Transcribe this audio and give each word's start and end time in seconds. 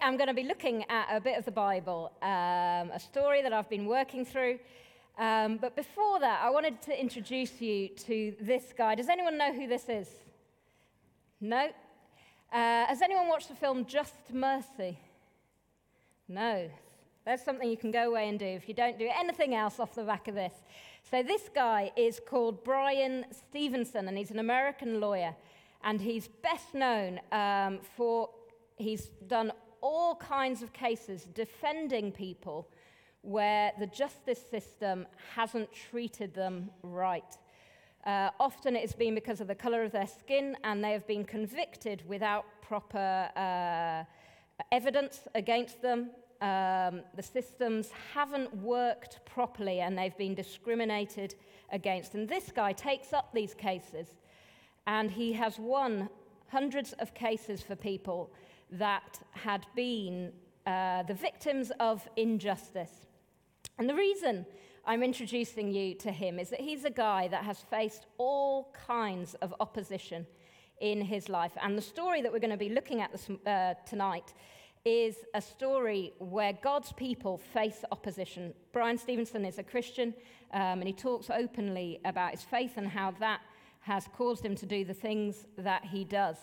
I'm 0.00 0.16
going 0.16 0.28
to 0.28 0.34
be 0.34 0.42
looking 0.44 0.84
at 0.88 1.06
a 1.10 1.20
bit 1.20 1.38
of 1.38 1.44
the 1.44 1.50
Bible, 1.50 2.12
um, 2.22 2.90
a 2.92 3.00
story 3.00 3.42
that 3.42 3.52
I've 3.52 3.68
been 3.68 3.86
working 3.86 4.24
through. 4.24 4.58
Um, 5.18 5.56
but 5.56 5.74
before 5.76 6.20
that, 6.20 6.40
I 6.42 6.50
wanted 6.50 6.82
to 6.82 7.00
introduce 7.00 7.60
you 7.60 7.88
to 7.88 8.34
this 8.40 8.74
guy. 8.76 8.94
Does 8.94 9.08
anyone 9.08 9.38
know 9.38 9.52
who 9.52 9.66
this 9.66 9.88
is? 9.88 10.08
No? 11.40 11.68
Uh, 12.52 12.86
has 12.86 13.02
anyone 13.02 13.28
watched 13.28 13.48
the 13.48 13.54
film 13.54 13.86
Just 13.86 14.14
Mercy? 14.32 14.98
No. 16.28 16.68
There's 17.24 17.42
something 17.42 17.68
you 17.68 17.76
can 17.76 17.90
go 17.90 18.10
away 18.10 18.28
and 18.28 18.38
do 18.38 18.46
if 18.46 18.68
you 18.68 18.74
don't 18.74 18.98
do 18.98 19.08
anything 19.18 19.54
else 19.54 19.80
off 19.80 19.94
the 19.94 20.04
back 20.04 20.28
of 20.28 20.34
this. 20.34 20.52
So, 21.10 21.22
this 21.22 21.48
guy 21.54 21.92
is 21.96 22.20
called 22.24 22.64
Bryan 22.64 23.24
Stevenson, 23.30 24.08
and 24.08 24.18
he's 24.18 24.30
an 24.30 24.38
American 24.38 25.00
lawyer. 25.00 25.34
And 25.82 26.00
he's 26.00 26.28
best 26.28 26.74
known 26.74 27.20
um, 27.32 27.78
for, 27.96 28.30
he's 28.76 29.06
done 29.26 29.52
all 29.86 30.16
kinds 30.16 30.62
of 30.62 30.72
cases 30.72 31.28
defending 31.32 32.10
people 32.10 32.68
where 33.22 33.70
the 33.78 33.86
justice 33.86 34.42
system 34.50 35.06
hasn't 35.34 35.68
treated 35.72 36.34
them 36.34 36.68
right. 36.82 37.38
Uh, 38.04 38.30
often 38.40 38.74
it's 38.74 38.94
been 38.94 39.14
because 39.14 39.40
of 39.40 39.46
the 39.46 39.54
color 39.54 39.84
of 39.84 39.92
their 39.92 40.06
skin, 40.06 40.56
and 40.64 40.82
they 40.82 40.90
have 40.90 41.06
been 41.06 41.24
convicted 41.24 42.02
without 42.08 42.44
proper 42.62 43.30
uh, 43.36 44.02
evidence 44.72 45.20
against 45.36 45.80
them. 45.82 46.10
Um, 46.40 47.02
the 47.14 47.22
systems 47.22 47.90
haven't 48.12 48.52
worked 48.56 49.24
properly, 49.24 49.80
and 49.80 49.96
they've 49.96 50.18
been 50.18 50.34
discriminated 50.34 51.36
against. 51.70 52.14
And 52.14 52.28
this 52.28 52.50
guy 52.50 52.72
takes 52.72 53.12
up 53.12 53.32
these 53.32 53.54
cases, 53.54 54.08
and 54.88 55.12
he 55.12 55.32
has 55.34 55.60
won 55.60 56.08
hundreds 56.48 56.92
of 56.94 57.14
cases 57.14 57.62
for 57.62 57.76
people 57.76 58.32
that 58.70 59.20
had 59.32 59.66
been 59.74 60.32
uh, 60.66 61.02
the 61.04 61.14
victims 61.14 61.72
of 61.80 62.08
injustice. 62.16 63.06
And 63.78 63.88
the 63.88 63.94
reason 63.94 64.46
I'm 64.84 65.02
introducing 65.02 65.72
you 65.72 65.94
to 65.96 66.10
him 66.12 66.38
is 66.38 66.50
that 66.50 66.60
he's 66.60 66.84
a 66.84 66.90
guy 66.90 67.28
that 67.28 67.44
has 67.44 67.58
faced 67.58 68.06
all 68.18 68.72
kinds 68.86 69.34
of 69.34 69.54
opposition 69.60 70.26
in 70.80 71.00
his 71.00 71.28
life. 71.28 71.52
And 71.62 71.76
the 71.76 71.82
story 71.82 72.22
that 72.22 72.32
we're 72.32 72.38
going 72.38 72.50
to 72.50 72.56
be 72.56 72.68
looking 72.68 73.00
at 73.00 73.12
this, 73.12 73.28
uh, 73.46 73.74
tonight 73.86 74.32
is 74.84 75.16
a 75.34 75.40
story 75.40 76.12
where 76.18 76.52
God's 76.62 76.92
people 76.92 77.38
face 77.38 77.84
opposition. 77.90 78.54
Bryan 78.72 78.96
Stevenson 78.98 79.44
is 79.44 79.58
a 79.58 79.64
Christian, 79.64 80.14
um, 80.52 80.80
and 80.80 80.84
he 80.84 80.92
talks 80.92 81.28
openly 81.30 82.00
about 82.04 82.30
his 82.30 82.42
faith 82.42 82.74
and 82.76 82.86
how 82.86 83.10
that 83.18 83.40
has 83.80 84.08
caused 84.16 84.44
him 84.44 84.54
to 84.54 84.66
do 84.66 84.84
the 84.84 84.94
things 84.94 85.46
that 85.58 85.84
he 85.84 86.04
does. 86.04 86.36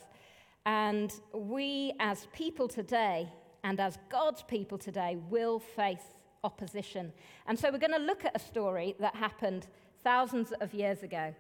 And 0.66 1.14
we, 1.34 1.94
as 2.00 2.28
people 2.34 2.68
today, 2.68 3.30
and 3.64 3.80
as 3.80 3.98
God's 4.10 4.44
people 4.44 4.78
today, 4.78 5.18
will 5.30 5.60
face 5.60 6.16
opposition. 6.44 7.14
And 7.48 7.58
so 7.58 7.72
we're 7.72 7.80
going 7.80 7.92
to 7.92 7.98
look 7.98 8.26
at 8.26 8.36
a 8.36 8.40
story 8.40 8.96
that 9.00 9.16
happened 9.16 9.68
thousands 10.04 10.52
of 10.62 10.74
years 10.74 11.04
ago. 11.04 11.34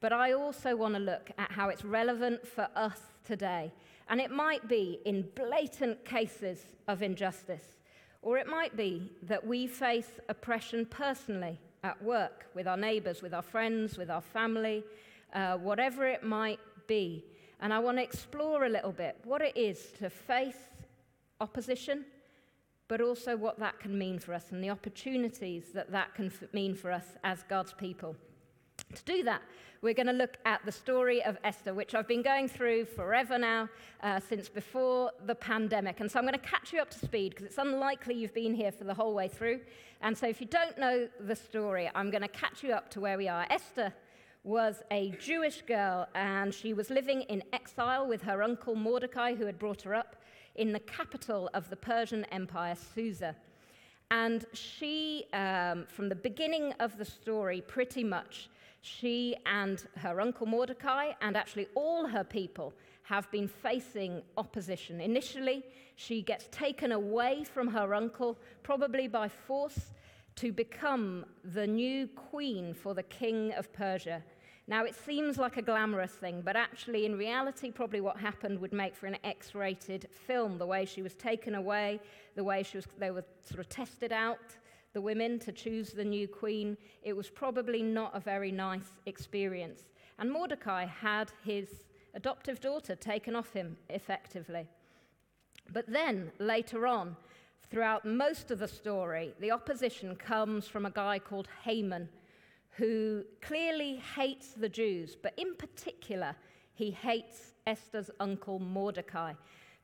But 0.00 0.12
I 0.12 0.32
also 0.32 0.76
want 0.76 0.94
to 0.94 1.00
look 1.00 1.30
at 1.38 1.50
how 1.52 1.68
it's 1.68 1.84
relevant 1.84 2.46
for 2.46 2.68
us 2.74 2.98
today. 3.24 3.72
And 4.08 4.20
it 4.20 4.30
might 4.30 4.66
be 4.68 5.00
in 5.04 5.28
blatant 5.34 6.04
cases 6.04 6.66
of 6.88 7.02
injustice, 7.02 7.78
or 8.22 8.38
it 8.38 8.46
might 8.46 8.76
be 8.76 9.12
that 9.22 9.46
we 9.46 9.66
face 9.66 10.10
oppression 10.28 10.86
personally 10.86 11.58
at 11.84 12.02
work, 12.02 12.46
with 12.54 12.66
our 12.66 12.76
neighbors, 12.76 13.22
with 13.22 13.32
our 13.32 13.42
friends, 13.42 13.96
with 13.96 14.10
our 14.10 14.20
family, 14.20 14.84
uh, 15.32 15.56
whatever 15.56 16.06
it 16.06 16.22
might 16.22 16.58
be. 16.86 17.24
And 17.60 17.72
I 17.72 17.78
want 17.78 17.98
to 17.98 18.02
explore 18.02 18.64
a 18.64 18.68
little 18.68 18.92
bit 18.92 19.16
what 19.24 19.42
it 19.42 19.56
is 19.56 19.92
to 19.98 20.10
face 20.10 20.56
opposition 21.40 22.04
but 22.90 23.00
also 23.00 23.36
what 23.36 23.56
that 23.60 23.78
can 23.78 23.96
mean 23.96 24.18
for 24.18 24.34
us 24.34 24.46
and 24.50 24.64
the 24.64 24.68
opportunities 24.68 25.66
that 25.72 25.92
that 25.92 26.12
can 26.12 26.26
f- 26.26 26.52
mean 26.52 26.74
for 26.74 26.90
us 26.90 27.04
as 27.22 27.44
God's 27.48 27.72
people. 27.72 28.16
To 28.96 29.04
do 29.04 29.22
that, 29.22 29.42
we're 29.80 29.94
going 29.94 30.08
to 30.08 30.12
look 30.12 30.38
at 30.44 30.64
the 30.64 30.72
story 30.72 31.22
of 31.22 31.38
Esther, 31.44 31.72
which 31.72 31.94
I've 31.94 32.08
been 32.08 32.22
going 32.22 32.48
through 32.48 32.86
forever 32.86 33.38
now, 33.38 33.68
uh, 34.02 34.18
since 34.18 34.48
before 34.48 35.12
the 35.24 35.36
pandemic. 35.36 36.00
And 36.00 36.10
so 36.10 36.18
I'm 36.18 36.24
going 36.24 36.32
to 36.32 36.44
catch 36.44 36.72
you 36.72 36.80
up 36.80 36.90
to 36.90 36.98
speed 36.98 37.30
because 37.30 37.46
it's 37.46 37.58
unlikely 37.58 38.16
you've 38.16 38.34
been 38.34 38.54
here 38.54 38.72
for 38.72 38.82
the 38.82 38.94
whole 38.94 39.14
way 39.14 39.28
through. 39.28 39.60
And 40.00 40.18
so 40.18 40.26
if 40.26 40.40
you 40.40 40.48
don't 40.48 40.76
know 40.76 41.06
the 41.20 41.36
story, 41.36 41.88
I'm 41.94 42.10
going 42.10 42.22
to 42.22 42.28
catch 42.28 42.64
you 42.64 42.72
up 42.72 42.90
to 42.90 43.00
where 43.00 43.16
we 43.16 43.28
are. 43.28 43.46
Esther 43.50 43.94
was 44.42 44.82
a 44.90 45.10
Jewish 45.20 45.62
girl, 45.62 46.08
and 46.14 46.52
she 46.52 46.72
was 46.72 46.88
living 46.90 47.22
in 47.22 47.42
exile 47.52 48.06
with 48.06 48.22
her 48.22 48.42
uncle 48.42 48.74
Mordecai, 48.74 49.34
who 49.34 49.44
had 49.46 49.58
brought 49.58 49.82
her 49.82 49.94
up 49.94 50.16
in 50.54 50.72
the 50.72 50.80
capital 50.80 51.50
of 51.52 51.68
the 51.68 51.76
Persian 51.76 52.24
Empire, 52.32 52.74
Susa. 52.94 53.36
And 54.10 54.44
she, 54.52 55.26
um, 55.32 55.86
from 55.88 56.08
the 56.08 56.14
beginning 56.14 56.72
of 56.80 56.96
the 56.96 57.04
story, 57.04 57.60
pretty 57.60 58.02
much, 58.02 58.48
she 58.80 59.36
and 59.44 59.86
her 59.96 60.20
uncle 60.20 60.46
Mordecai, 60.46 61.12
and 61.20 61.36
actually 61.36 61.68
all 61.74 62.06
her 62.06 62.24
people, 62.24 62.72
have 63.02 63.30
been 63.30 63.46
facing 63.48 64.22
opposition. 64.36 65.00
Initially, 65.00 65.64
she 65.96 66.22
gets 66.22 66.48
taken 66.50 66.92
away 66.92 67.44
from 67.44 67.68
her 67.68 67.94
uncle, 67.94 68.38
probably 68.62 69.06
by 69.06 69.28
force, 69.28 69.90
to 70.36 70.52
become 70.52 71.24
the 71.44 71.66
new 71.66 72.06
queen 72.08 72.74
for 72.74 72.94
the 72.94 73.02
king 73.02 73.52
of 73.54 73.72
Persia. 73.72 74.22
Now, 74.66 74.84
it 74.84 74.94
seems 74.94 75.36
like 75.36 75.56
a 75.56 75.62
glamorous 75.62 76.12
thing, 76.12 76.42
but 76.44 76.54
actually, 76.54 77.04
in 77.04 77.18
reality, 77.18 77.72
probably 77.72 78.00
what 78.00 78.16
happened 78.16 78.60
would 78.60 78.72
make 78.72 78.94
for 78.94 79.06
an 79.06 79.16
X 79.24 79.54
rated 79.54 80.08
film. 80.12 80.58
The 80.58 80.66
way 80.66 80.84
she 80.84 81.02
was 81.02 81.14
taken 81.14 81.56
away, 81.56 82.00
the 82.36 82.44
way 82.44 82.62
she 82.62 82.76
was, 82.76 82.86
they 82.98 83.10
were 83.10 83.24
sort 83.42 83.58
of 83.58 83.68
tested 83.68 84.12
out, 84.12 84.56
the 84.92 85.00
women, 85.00 85.40
to 85.40 85.50
choose 85.50 85.90
the 85.90 86.04
new 86.04 86.28
queen. 86.28 86.76
It 87.02 87.16
was 87.16 87.28
probably 87.28 87.82
not 87.82 88.16
a 88.16 88.20
very 88.20 88.52
nice 88.52 88.92
experience. 89.06 89.82
And 90.20 90.30
Mordecai 90.30 90.84
had 90.84 91.32
his 91.44 91.68
adoptive 92.14 92.60
daughter 92.60 92.94
taken 92.94 93.34
off 93.34 93.52
him 93.52 93.76
effectively. 93.88 94.68
But 95.72 95.86
then, 95.88 96.30
later 96.38 96.86
on, 96.86 97.16
throughout 97.70 98.04
most 98.04 98.50
of 98.50 98.58
the 98.58 98.68
story, 98.68 99.32
the 99.40 99.52
opposition 99.52 100.16
comes 100.16 100.66
from 100.66 100.86
a 100.86 100.90
guy 100.90 101.18
called 101.18 101.48
Haman 101.64 102.08
who 102.70 103.24
clearly 103.40 104.02
hates 104.16 104.52
the 104.52 104.68
Jews, 104.68 105.16
but 105.20 105.34
in 105.36 105.54
particular, 105.54 106.34
he 106.74 106.90
hates 106.90 107.52
Esther's 107.66 108.10
uncle 108.20 108.58
Mordecai 108.58 109.34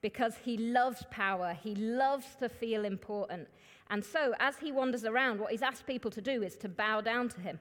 because 0.01 0.35
he 0.45 0.57
loves 0.57 1.05
power, 1.11 1.57
he 1.63 1.75
loves 1.75 2.37
to 2.37 2.49
feel 2.49 2.85
important. 2.85 3.49
And 3.91 4.05
so, 4.05 4.35
as 4.41 4.57
he 4.59 4.73
wanders 4.73 5.05
around, 5.05 5.41
what 5.41 5.53
he's 5.53 5.63
asked 5.63 5.87
people 5.87 6.11
to 6.13 6.21
do 6.21 6.43
is 6.43 6.57
to 6.57 6.69
bow 6.69 7.01
down 7.01 7.29
to 7.31 7.41
him. 7.41 7.61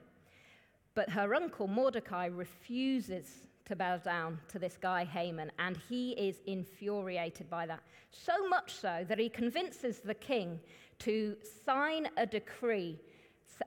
But 0.94 1.10
her 1.10 1.34
uncle 1.34 1.68
Mordecai 1.68 2.26
refuses 2.26 3.48
to 3.66 3.76
bow 3.76 3.98
down 3.98 4.38
to 4.48 4.58
this 4.58 4.76
guy 4.80 5.04
Haman, 5.04 5.52
and 5.58 5.78
he 5.88 6.12
is 6.12 6.40
infuriated 6.46 7.50
by 7.50 7.66
that. 7.66 7.82
So 8.10 8.48
much 8.48 8.72
so 8.72 9.04
that 9.08 9.18
he 9.18 9.28
convinces 9.28 9.98
the 9.98 10.14
king 10.14 10.58
to 11.00 11.36
sign 11.64 12.08
a 12.16 12.26
decree 12.26 12.98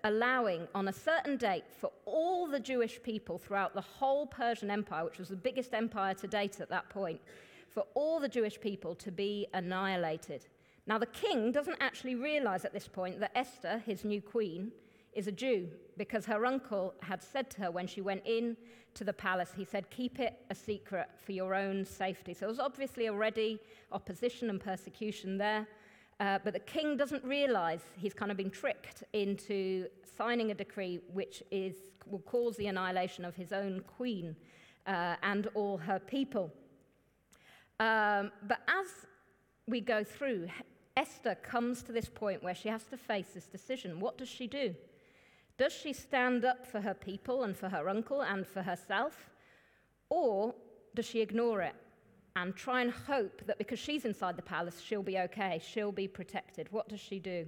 allowing 0.03 0.67
on 0.75 0.87
a 0.87 0.93
certain 0.93 1.37
date 1.37 1.63
for 1.79 1.91
all 2.05 2.47
the 2.47 2.59
Jewish 2.59 3.01
people 3.01 3.37
throughout 3.37 3.73
the 3.73 3.81
whole 3.81 4.25
Persian 4.25 4.69
Empire, 4.69 5.05
which 5.05 5.17
was 5.17 5.29
the 5.29 5.35
biggest 5.35 5.73
empire 5.73 6.13
to 6.15 6.27
date 6.27 6.59
at 6.61 6.69
that 6.69 6.89
point, 6.89 7.19
for 7.69 7.85
all 7.93 8.19
the 8.19 8.29
Jewish 8.29 8.59
people 8.59 8.95
to 8.95 9.11
be 9.11 9.47
annihilated. 9.53 10.45
Now, 10.87 10.97
the 10.97 11.05
king 11.07 11.51
doesn't 11.51 11.77
actually 11.79 12.15
realize 12.15 12.65
at 12.65 12.73
this 12.73 12.87
point 12.87 13.19
that 13.19 13.31
Esther, 13.35 13.81
his 13.85 14.03
new 14.03 14.21
queen, 14.21 14.71
is 15.13 15.27
a 15.27 15.31
Jew 15.31 15.69
because 15.99 16.25
her 16.25 16.45
uncle 16.45 16.95
had 17.01 17.21
said 17.21 17.51
to 17.51 17.61
her 17.61 17.69
when 17.69 17.85
she 17.85 17.99
went 17.99 18.23
in 18.25 18.55
to 18.95 19.03
the 19.03 19.13
palace, 19.13 19.51
he 19.55 19.65
said, 19.65 19.87
Keep 19.91 20.19
it 20.19 20.39
a 20.49 20.55
secret 20.55 21.09
for 21.23 21.33
your 21.33 21.53
own 21.53 21.85
safety. 21.85 22.33
So 22.33 22.39
there 22.39 22.47
was 22.47 22.57
obviously 22.59 23.09
already 23.09 23.59
opposition 23.91 24.49
and 24.49 24.59
persecution 24.59 25.37
there. 25.37 25.67
Uh, 26.21 26.39
but 26.43 26.53
the 26.53 26.59
king 26.59 26.97
doesn't 26.97 27.23
realize 27.23 27.81
he's 27.97 28.13
kind 28.13 28.31
of 28.31 28.37
been 28.37 28.49
tricked 28.49 29.03
into 29.13 29.87
signing 30.17 30.51
a 30.51 30.53
decree 30.53 30.99
which 31.13 31.43
is, 31.51 31.75
will 32.07 32.19
cause 32.19 32.55
the 32.57 32.67
annihilation 32.67 33.25
of 33.25 33.35
his 33.35 33.51
own 33.51 33.81
queen 33.81 34.35
uh, 34.87 35.15
and 35.21 35.47
all 35.53 35.77
her 35.77 35.99
people. 35.99 36.51
Um, 37.79 38.31
but 38.47 38.59
as 38.67 38.87
we 39.67 39.81
go 39.81 40.03
through, 40.03 40.47
Esther 40.95 41.35
comes 41.35 41.83
to 41.83 41.91
this 41.91 42.09
point 42.09 42.41
where 42.41 42.55
she 42.55 42.69
has 42.69 42.83
to 42.85 42.97
face 42.97 43.27
this 43.33 43.47
decision. 43.47 43.99
What 43.99 44.17
does 44.17 44.29
she 44.29 44.47
do? 44.47 44.75
Does 45.59 45.73
she 45.73 45.91
stand 45.91 46.45
up 46.45 46.65
for 46.65 46.79
her 46.79 46.93
people 46.93 47.43
and 47.43 47.55
for 47.55 47.67
her 47.67 47.89
uncle 47.89 48.21
and 48.21 48.47
for 48.47 48.61
herself? 48.61 49.29
Or 50.09 50.55
does 50.95 51.05
she 51.05 51.19
ignore 51.19 51.61
it 51.61 51.75
and 52.37 52.55
try 52.55 52.81
and 52.81 52.89
hope 52.89 53.45
that 53.45 53.57
because 53.57 53.77
she's 53.77 54.05
inside 54.05 54.37
the 54.37 54.41
palace, 54.41 54.79
she'll 54.79 55.03
be 55.03 55.19
okay, 55.19 55.61
she'll 55.61 55.91
be 55.91 56.07
protected. 56.07 56.71
What 56.71 56.87
does 56.87 57.01
she 57.01 57.19
do? 57.19 57.45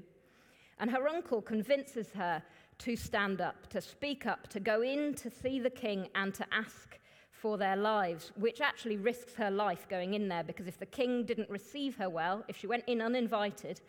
And 0.78 0.92
her 0.92 1.08
uncle 1.08 1.42
convinces 1.42 2.12
her 2.12 2.44
to 2.80 2.98
stand 2.98 3.40
up, 3.40 3.68
to 3.68 3.80
speak 3.80 4.26
up, 4.26 4.50
to 4.50 4.60
go 4.60 4.82
in 4.82 5.14
to 5.14 5.30
see 5.30 5.62
the 5.62 5.70
king 5.70 6.10
and 6.14 6.34
to 6.34 6.46
ask 6.52 7.00
for 7.30 7.58
their 7.58 7.78
lives, 7.78 8.34
which 8.36 8.60
actually 8.60 8.98
risks 8.98 9.36
her 9.36 9.50
life 9.50 9.88
going 9.88 10.16
in 10.16 10.28
there 10.28 10.44
because 10.44 10.68
if 10.68 10.78
the 10.78 10.86
king 10.86 11.24
didn't 11.24 11.50
receive 11.50 11.96
her 11.96 12.10
well, 12.10 12.44
if 12.50 12.58
she 12.58 12.68
went 12.68 12.84
in 12.88 13.02
uninvited 13.02 13.80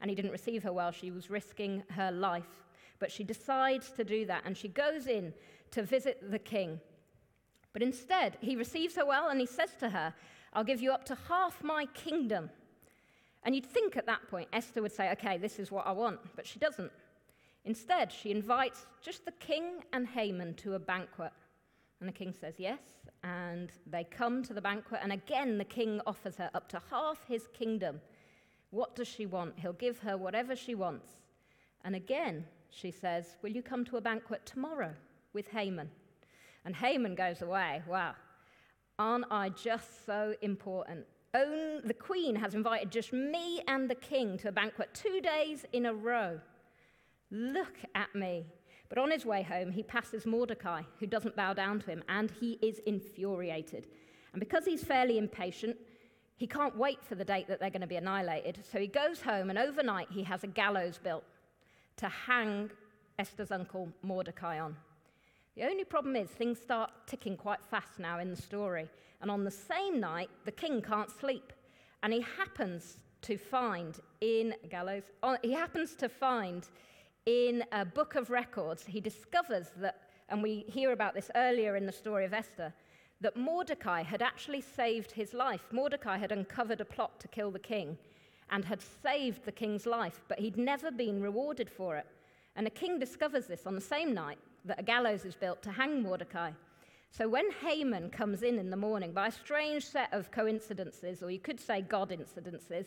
and 0.00 0.08
he 0.08 0.14
didn't 0.14 0.30
receive 0.30 0.62
her 0.62 0.72
well, 0.72 0.92
she 0.92 1.10
was 1.10 1.30
risking 1.30 1.82
her 1.90 2.12
life. 2.12 2.62
But 3.02 3.10
she 3.10 3.24
decides 3.24 3.90
to 3.96 4.04
do 4.04 4.24
that 4.26 4.44
and 4.46 4.56
she 4.56 4.68
goes 4.68 5.08
in 5.08 5.34
to 5.72 5.82
visit 5.82 6.30
the 6.30 6.38
king. 6.38 6.78
But 7.72 7.82
instead, 7.82 8.36
he 8.40 8.54
receives 8.54 8.94
her 8.94 9.04
well 9.04 9.28
and 9.28 9.40
he 9.40 9.46
says 9.46 9.70
to 9.80 9.90
her, 9.90 10.14
I'll 10.52 10.62
give 10.62 10.80
you 10.80 10.92
up 10.92 11.04
to 11.06 11.18
half 11.28 11.64
my 11.64 11.86
kingdom. 11.94 12.48
And 13.42 13.56
you'd 13.56 13.66
think 13.66 13.96
at 13.96 14.06
that 14.06 14.28
point 14.30 14.48
Esther 14.52 14.82
would 14.82 14.92
say, 14.92 15.10
Okay, 15.10 15.36
this 15.36 15.58
is 15.58 15.72
what 15.72 15.84
I 15.84 15.90
want. 15.90 16.20
But 16.36 16.46
she 16.46 16.60
doesn't. 16.60 16.92
Instead, 17.64 18.12
she 18.12 18.30
invites 18.30 18.86
just 19.00 19.24
the 19.24 19.32
king 19.32 19.82
and 19.92 20.06
Haman 20.06 20.54
to 20.62 20.74
a 20.74 20.78
banquet. 20.78 21.32
And 21.98 22.08
the 22.08 22.12
king 22.12 22.32
says 22.32 22.54
yes. 22.58 22.78
And 23.24 23.72
they 23.84 24.04
come 24.04 24.44
to 24.44 24.54
the 24.54 24.62
banquet. 24.62 25.00
And 25.02 25.12
again, 25.12 25.58
the 25.58 25.64
king 25.64 26.00
offers 26.06 26.36
her 26.36 26.50
up 26.54 26.68
to 26.68 26.80
half 26.88 27.26
his 27.26 27.48
kingdom. 27.52 28.00
What 28.70 28.94
does 28.94 29.08
she 29.08 29.26
want? 29.26 29.58
He'll 29.58 29.72
give 29.72 29.98
her 29.98 30.16
whatever 30.16 30.54
she 30.54 30.76
wants. 30.76 31.08
And 31.84 31.96
again, 31.96 32.44
she 32.72 32.90
says, 32.90 33.36
Will 33.42 33.50
you 33.50 33.62
come 33.62 33.84
to 33.86 33.96
a 33.96 34.00
banquet 34.00 34.44
tomorrow 34.46 34.94
with 35.32 35.48
Haman? 35.48 35.90
And 36.64 36.74
Haman 36.74 37.14
goes 37.14 37.42
away. 37.42 37.82
Wow. 37.86 38.14
Aren't 38.98 39.26
I 39.30 39.50
just 39.50 40.06
so 40.06 40.34
important? 40.42 41.06
Own, 41.34 41.86
the 41.86 41.94
queen 41.94 42.36
has 42.36 42.54
invited 42.54 42.90
just 42.90 43.12
me 43.12 43.62
and 43.66 43.88
the 43.88 43.94
king 43.94 44.38
to 44.38 44.48
a 44.48 44.52
banquet 44.52 44.90
two 44.92 45.20
days 45.20 45.64
in 45.72 45.86
a 45.86 45.94
row. 45.94 46.40
Look 47.30 47.78
at 47.94 48.14
me. 48.14 48.46
But 48.88 48.98
on 48.98 49.10
his 49.10 49.24
way 49.24 49.42
home, 49.42 49.70
he 49.70 49.82
passes 49.82 50.26
Mordecai, 50.26 50.82
who 51.00 51.06
doesn't 51.06 51.34
bow 51.34 51.54
down 51.54 51.80
to 51.80 51.86
him, 51.86 52.04
and 52.08 52.30
he 52.30 52.58
is 52.60 52.78
infuriated. 52.80 53.86
And 54.34 54.40
because 54.40 54.66
he's 54.66 54.84
fairly 54.84 55.16
impatient, 55.16 55.76
he 56.36 56.46
can't 56.46 56.76
wait 56.76 57.02
for 57.02 57.14
the 57.14 57.24
date 57.24 57.48
that 57.48 57.58
they're 57.58 57.70
going 57.70 57.80
to 57.80 57.86
be 57.86 57.96
annihilated. 57.96 58.58
So 58.70 58.78
he 58.78 58.86
goes 58.86 59.22
home, 59.22 59.48
and 59.48 59.58
overnight, 59.58 60.08
he 60.10 60.22
has 60.24 60.44
a 60.44 60.46
gallows 60.46 60.98
built 61.02 61.24
to 61.96 62.08
hang 62.08 62.70
Esther's 63.18 63.50
uncle 63.50 63.88
Mordecai 64.02 64.58
on. 64.58 64.76
The 65.56 65.64
only 65.64 65.84
problem 65.84 66.16
is 66.16 66.28
things 66.30 66.58
start 66.58 66.90
ticking 67.06 67.36
quite 67.36 67.62
fast 67.70 67.98
now 67.98 68.18
in 68.18 68.30
the 68.30 68.40
story. 68.40 68.88
And 69.20 69.30
on 69.30 69.44
the 69.44 69.50
same 69.50 70.00
night, 70.00 70.30
the 70.44 70.52
king 70.52 70.80
can't 70.80 71.10
sleep. 71.10 71.52
And 72.02 72.12
he 72.12 72.24
happens 72.38 72.96
to 73.22 73.36
find 73.36 74.00
in 74.20 74.54
gallows, 74.70 75.04
oh, 75.22 75.36
he 75.42 75.52
happens 75.52 75.94
to 75.96 76.08
find 76.08 76.66
in 77.26 77.62
a 77.70 77.84
book 77.84 78.16
of 78.16 78.30
records, 78.30 78.84
he 78.84 79.00
discovers 79.00 79.68
that, 79.76 80.00
and 80.28 80.42
we 80.42 80.64
hear 80.66 80.92
about 80.92 81.14
this 81.14 81.30
earlier 81.36 81.76
in 81.76 81.86
the 81.86 81.92
story 81.92 82.24
of 82.24 82.32
Esther, 82.32 82.72
that 83.20 83.36
Mordecai 83.36 84.02
had 84.02 84.22
actually 84.22 84.60
saved 84.60 85.12
his 85.12 85.32
life. 85.32 85.62
Mordecai 85.70 86.16
had 86.16 86.32
uncovered 86.32 86.80
a 86.80 86.84
plot 86.84 87.20
to 87.20 87.28
kill 87.28 87.52
the 87.52 87.60
king 87.60 87.96
and 88.52 88.64
had 88.64 88.80
saved 89.02 89.44
the 89.44 89.50
king's 89.50 89.86
life, 89.86 90.20
but 90.28 90.38
he'd 90.38 90.56
never 90.56 90.92
been 90.92 91.22
rewarded 91.22 91.68
for 91.68 91.96
it. 91.96 92.06
And 92.54 92.66
the 92.66 92.70
king 92.70 92.98
discovers 92.98 93.46
this 93.46 93.66
on 93.66 93.74
the 93.74 93.80
same 93.80 94.12
night 94.14 94.38
that 94.66 94.78
a 94.78 94.82
gallows 94.82 95.24
is 95.24 95.34
built 95.34 95.62
to 95.62 95.72
hang 95.72 96.02
Mordecai. 96.02 96.52
So 97.10 97.28
when 97.28 97.50
Haman 97.64 98.10
comes 98.10 98.42
in 98.42 98.58
in 98.58 98.70
the 98.70 98.76
morning, 98.76 99.12
by 99.12 99.28
a 99.28 99.32
strange 99.32 99.84
set 99.84 100.12
of 100.12 100.30
coincidences, 100.30 101.22
or 101.22 101.30
you 101.30 101.40
could 101.40 101.58
say 101.58 101.80
God 101.82 102.10
incidences, 102.10 102.86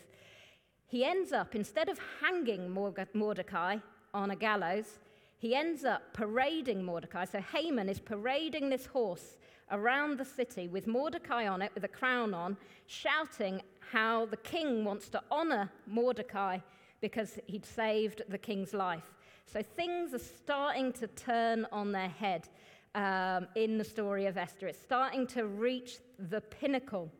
he 0.87 1.03
ends 1.03 1.33
up, 1.33 1.55
instead 1.55 1.89
of 1.89 1.99
hanging 2.21 2.69
Mordecai 2.69 3.77
on 4.13 4.31
a 4.31 4.35
gallows, 4.35 4.99
he 5.39 5.55
ends 5.55 5.83
up 5.83 6.13
parading 6.13 6.83
Mordecai. 6.83 7.25
So 7.25 7.39
Haman 7.39 7.89
is 7.89 7.99
parading 7.99 8.69
this 8.69 8.85
horse 8.85 9.37
around 9.71 10.17
the 10.17 10.25
city 10.25 10.67
with 10.67 10.85
Mordecai 10.85 11.47
on 11.47 11.61
it, 11.63 11.71
with 11.73 11.83
a 11.83 11.89
crown 11.89 12.33
on, 12.35 12.55
shouting 12.85 13.61
how 13.91 14.25
the 14.25 14.37
king 14.37 14.83
wants 14.83 15.09
to 15.09 15.21
honor 15.31 15.71
Mordecai 15.87 16.59
because 17.01 17.39
he'd 17.47 17.65
saved 17.65 18.21
the 18.29 18.37
king's 18.37 18.73
life. 18.73 19.13
So 19.45 19.61
things 19.61 20.13
are 20.13 20.19
starting 20.19 20.91
to 20.93 21.07
turn 21.07 21.67
on 21.71 21.91
their 21.91 22.09
head 22.09 22.49
um, 22.95 23.47
in 23.55 23.77
the 23.77 23.83
story 23.83 24.25
of 24.25 24.37
Esther. 24.37 24.67
It's 24.67 24.81
starting 24.81 25.27
to 25.27 25.45
reach 25.45 25.99
the 26.17 26.41
pinnacle, 26.41 27.11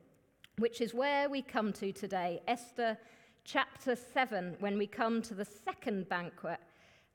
which 0.58 0.82
is 0.82 0.94
where 0.94 1.30
we 1.30 1.42
come 1.42 1.72
to 1.74 1.92
today. 1.92 2.42
Esther 2.48 2.98
chapter 3.44 3.96
7, 3.96 4.56
when 4.60 4.78
we 4.78 4.88
come 4.88 5.22
to 5.22 5.34
the 5.34 5.46
second 5.46 6.10
banquet 6.10 6.60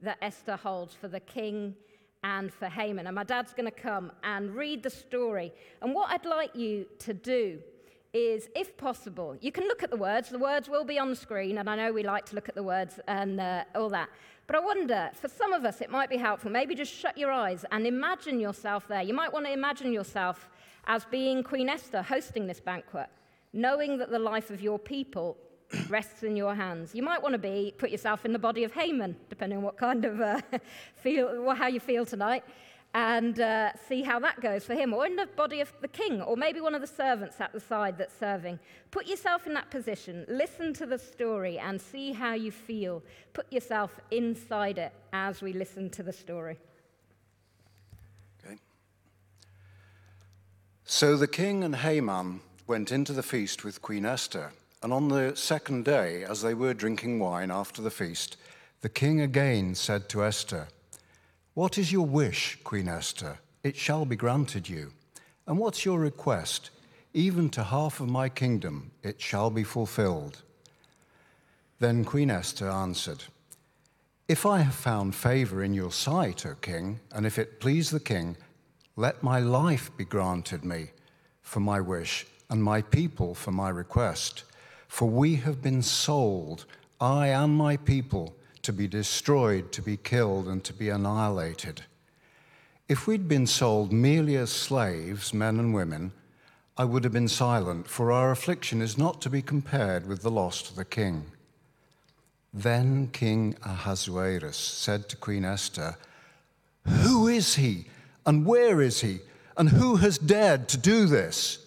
that 0.01 0.19
Esther 0.23 0.57
holds 0.57 0.95
for 0.95 1.09
the 1.09 1.21
king 1.21 1.75
and 2.23 2.53
for 2.53 2.67
Haman. 2.67 3.07
And 3.07 3.15
my 3.15 3.25
dad's 3.25 3.53
going 3.53 3.71
to 3.71 3.71
come 3.71 4.13
and 4.23 4.55
read 4.55 4.83
the 4.83 4.91
story. 4.91 5.53
And 5.83 5.95
what 5.95 6.11
I'd 6.11 6.25
like 6.25 6.55
you 6.55 6.87
to 7.01 7.15
do 7.15 7.59
is, 8.13 8.49
if 8.57 8.77
possible, 8.77 9.37
you 9.41 9.53
can 9.53 9.65
look 9.65 9.83
at 9.83 9.91
the 9.91 9.97
words. 9.97 10.31
The 10.31 10.39
words 10.39 10.69
will 10.69 10.85
be 10.85 10.99
on 10.99 11.11
the 11.11 11.17
screen, 11.17 11.59
and 11.59 11.69
I 11.71 11.77
know 11.77 11.93
we 11.93 12.03
like 12.03 12.27
to 12.27 12.35
look 12.35 12.49
at 12.49 12.55
the 12.55 12.63
words 12.63 12.99
and 13.07 13.41
uh, 13.41 13.65
all 13.75 13.89
that. 13.91 14.09
But 14.47 14.57
I 14.57 14.61
wonder, 14.61 15.11
for 15.15 15.29
some 15.29 15.53
of 15.53 15.65
us, 15.65 15.81
it 15.81 15.91
might 15.91 16.11
be 16.11 16.17
helpful. 16.17 16.51
Maybe 16.51 16.75
just 16.75 16.93
shut 16.93 17.17
your 17.17 17.31
eyes 17.31 17.65
and 17.71 17.87
imagine 17.87 18.41
yourself 18.41 18.89
there. 18.89 19.03
You 19.03 19.15
might 19.15 19.33
want 19.33 19.47
to 19.47 19.53
imagine 19.53 19.93
yourself 19.93 20.51
as 20.87 21.05
being 21.05 21.45
Queen 21.45 21.69
Esther 21.69 22.03
hosting 22.03 22.47
this 22.47 22.59
banquet, 22.59 23.07
knowing 23.53 23.97
that 23.99 24.11
the 24.11 24.19
life 24.19 24.51
of 24.51 24.61
your 24.61 24.79
people 24.79 25.37
rests 25.89 26.25
in 26.25 26.37
your 26.37 26.55
hands. 26.55 26.95
You 26.95 27.03
might 27.03 27.23
want 27.23 27.35
to 27.35 27.39
be 27.39 27.75
put 27.79 27.91
yourself 27.91 28.25
in 28.25 28.33
the 28.33 28.39
body 28.39 28.65
of 28.65 28.73
Haman, 28.73 29.15
depending 29.29 29.59
on 29.59 29.65
what 29.65 29.77
kind 29.77 30.05
of 30.05 30.21
uh, 30.21 30.41
feel, 30.97 31.55
how 31.55 31.69
you 31.69 31.79
feel 31.79 32.05
tonight, 32.05 32.43
and 32.95 33.39
uh, 33.39 33.71
see 33.89 34.03
how 34.03 34.19
that 34.19 34.41
goes 34.41 34.65
for 34.65 34.75
him, 34.75 34.93
or 34.93 35.07
in 35.07 35.15
the 35.15 35.27
body 35.37 35.61
of 35.61 35.73
the 35.81 35.89
king, 35.89 36.21
or 36.23 36.37
maybe 36.37 36.61
one 36.61 36.75
of 36.75 36.81
the 36.81 36.87
servants 36.87 37.41
at 37.41 37.53
the 37.53 37.61
side 37.61 37.97
that's 37.97 38.15
serving. 38.19 38.59
Put 38.91 39.07
yourself 39.07 39.47
in 39.47 39.55
that 39.55 39.71
position, 39.71 40.27
listen 40.29 40.75
to 40.75 40.87
the 40.87 40.99
story, 40.99 41.59
and 41.59 41.81
see 41.81 42.13
how 42.13 42.35
you 42.35 42.51
feel. 42.51 43.03
Put 43.33 43.53
yourself 43.53 44.01
inside 44.11 44.79
it 44.79 44.93
as 45.13 45.41
we 45.41 45.53
listen 45.53 45.89
to 45.91 46.03
the 46.03 46.13
story. 46.13 46.59
Okay. 48.45 48.57
So 50.85 51.17
the 51.17 51.29
king 51.29 51.63
and 51.63 51.77
Haman 51.77 52.41
went 52.67 52.91
into 52.91 53.13
the 53.13 53.23
feast 53.23 53.65
with 53.65 53.83
Queen 53.83 54.05
Esther. 54.05 54.53
And 54.83 54.93
on 54.93 55.09
the 55.09 55.37
second 55.37 55.85
day, 55.85 56.25
as 56.25 56.43
they 56.43 56.55
were 56.55 56.73
drinking 56.73 57.19
wine 57.19 57.51
after 57.51 57.83
the 57.83 57.91
feast, 57.91 58.37
the 58.81 58.89
king 58.89 59.21
again 59.21 59.75
said 59.75 60.09
to 60.09 60.25
Esther, 60.25 60.69
What 61.55 61.79
is 61.79 61.91
your 61.91 62.07
wish, 62.07 62.59
Queen 62.63 62.89
Esther? 62.89 63.41
It 63.65 63.77
shall 63.77 64.05
be 64.05 64.15
granted 64.15 64.69
you. 64.69 64.93
And 65.49 65.59
what's 65.59 65.85
your 65.85 65.99
request? 65.99 66.71
Even 67.13 67.51
to 67.51 67.65
half 67.65 67.99
of 67.99 68.09
my 68.09 68.29
kingdom 68.29 68.93
it 69.03 69.21
shall 69.21 69.51
be 69.51 69.65
fulfilled. 69.65 70.43
Then 71.81 72.05
Queen 72.05 72.31
Esther 72.31 72.69
answered, 72.69 73.25
If 74.29 74.47
I 74.47 74.59
have 74.61 74.75
found 74.75 75.17
favor 75.17 75.65
in 75.65 75.75
your 75.75 75.91
sight, 75.91 76.47
O 76.47 76.55
king, 76.55 77.01
and 77.11 77.27
if 77.27 77.37
it 77.37 77.59
please 77.59 77.91
the 77.91 77.99
king, 77.99 78.37
let 78.95 79.23
my 79.23 79.41
life 79.41 79.91
be 79.97 80.05
granted 80.05 80.65
me 80.65 80.91
for 81.43 81.59
my 81.59 81.81
wish, 81.81 82.27
and 82.49 82.63
my 82.63 82.81
people 82.81 83.35
for 83.35 83.51
my 83.51 83.71
request. 83.71 84.45
For 84.87 85.09
we 85.09 85.35
have 85.37 85.61
been 85.61 85.83
sold, 85.83 86.67
I 87.01 87.29
and 87.29 87.57
my 87.57 87.77
people, 87.77 88.37
to 88.63 88.73
be 88.73 88.89
destroyed, 88.89 89.73
to 89.73 89.83
be 89.83 89.97
killed, 89.97 90.47
and 90.49 90.63
to 90.65 90.73
be 90.73 90.89
annihilated. 90.89 91.83
If 92.89 93.07
we'd 93.07 93.29
been 93.29 93.47
sold 93.47 93.93
merely 93.93 94.37
as 94.37 94.51
slaves, 94.51 95.33
men 95.33 95.59
and 95.59 95.73
women, 95.75 96.13
I 96.77 96.85
would 96.85 97.05
have 97.05 97.13
been 97.13 97.29
silent, 97.29 97.89
for 97.89 98.11
our 98.11 98.31
affliction 98.31 98.81
is 98.81 98.99
not 98.99 99.21
to 99.23 99.31
be 99.31 99.43
compared 99.43 100.07
with 100.07 100.23
the 100.23 100.31
loss 100.31 100.63
to 100.63 100.75
the 100.75 100.85
king. 100.85 101.27
Then 102.53 103.09
King 103.13 103.55
Ahasuerus 103.63 104.57
said 104.57 105.09
to 105.09 105.17
Queen 105.17 105.45
Esther, 105.45 105.97
Who 106.87 107.29
is 107.29 107.55
he, 107.55 107.87
and 108.27 108.45
where 108.45 108.81
is 108.81 109.01
he, 109.01 109.21
and 109.57 109.69
who 109.69 109.97
has 109.97 110.19
dared 110.19 110.69
to 110.69 110.77
do 110.77 111.07
this? 111.07 111.67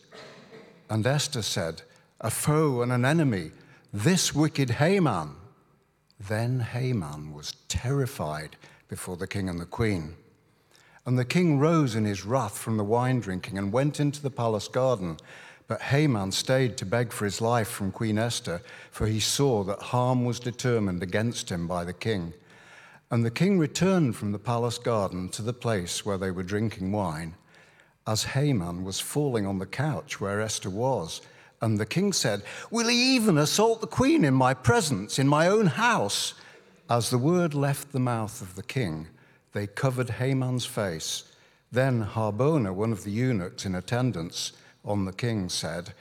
And 0.89 1.07
Esther 1.07 1.41
said, 1.41 1.83
a 2.23 2.31
foe 2.31 2.81
and 2.81 2.91
an 2.91 3.03
enemy, 3.03 3.51
this 3.91 4.33
wicked 4.33 4.71
Haman. 4.71 5.31
Then 6.27 6.61
Haman 6.61 7.33
was 7.33 7.55
terrified 7.67 8.55
before 8.87 9.17
the 9.17 9.27
king 9.27 9.49
and 9.49 9.59
the 9.59 9.65
queen. 9.65 10.15
And 11.05 11.19
the 11.19 11.25
king 11.25 11.59
rose 11.59 11.95
in 11.95 12.05
his 12.05 12.25
wrath 12.25 12.57
from 12.57 12.77
the 12.77 12.83
wine 12.83 13.19
drinking 13.19 13.57
and 13.57 13.73
went 13.73 13.99
into 13.99 14.21
the 14.21 14.29
palace 14.29 14.69
garden. 14.69 15.17
But 15.67 15.81
Haman 15.81 16.31
stayed 16.31 16.77
to 16.77 16.85
beg 16.85 17.11
for 17.11 17.25
his 17.25 17.41
life 17.41 17.67
from 17.67 17.91
Queen 17.91 18.17
Esther, 18.17 18.61
for 18.91 19.07
he 19.07 19.19
saw 19.19 19.63
that 19.63 19.81
harm 19.81 20.23
was 20.23 20.39
determined 20.39 21.03
against 21.03 21.49
him 21.49 21.67
by 21.67 21.83
the 21.83 21.93
king. 21.93 22.33
And 23.11 23.25
the 23.25 23.31
king 23.31 23.59
returned 23.59 24.15
from 24.15 24.31
the 24.31 24.39
palace 24.39 24.77
garden 24.77 25.29
to 25.29 25.41
the 25.41 25.53
place 25.53 26.05
where 26.05 26.17
they 26.17 26.31
were 26.31 26.43
drinking 26.43 26.91
wine, 26.91 27.35
as 28.07 28.23
Haman 28.23 28.83
was 28.83 28.99
falling 28.99 29.45
on 29.45 29.59
the 29.59 29.65
couch 29.65 30.21
where 30.21 30.41
Esther 30.41 30.69
was. 30.69 31.21
And 31.63 31.77
the 31.77 31.85
king 31.85 32.11
said, 32.11 32.43
Will 32.71 32.89
he 32.89 33.15
even 33.15 33.37
assault 33.37 33.79
the 33.79 33.87
queen 33.87 34.25
in 34.25 34.33
my 34.33 34.53
presence, 34.53 35.17
in 35.17 35.29
my 35.29 35.47
own 35.47 35.67
house? 35.67 36.33
As 36.89 37.09
the 37.09 37.17
word 37.17 37.53
left 37.53 37.93
the 37.93 38.01
mouth 38.01 38.41
of 38.41 38.55
the 38.55 38.63
king, 38.63 39.07
they 39.53 39.67
covered 39.67 40.09
Haman's 40.09 40.65
face. 40.65 41.23
Then 41.71 42.03
Harbona, 42.03 42.73
one 42.73 42.91
of 42.91 43.05
the 43.05 43.11
eunuchs 43.11 43.65
in 43.65 43.75
attendance 43.75 44.51
on 44.83 45.05
the 45.05 45.13
king, 45.13 45.47
said, 45.47 45.93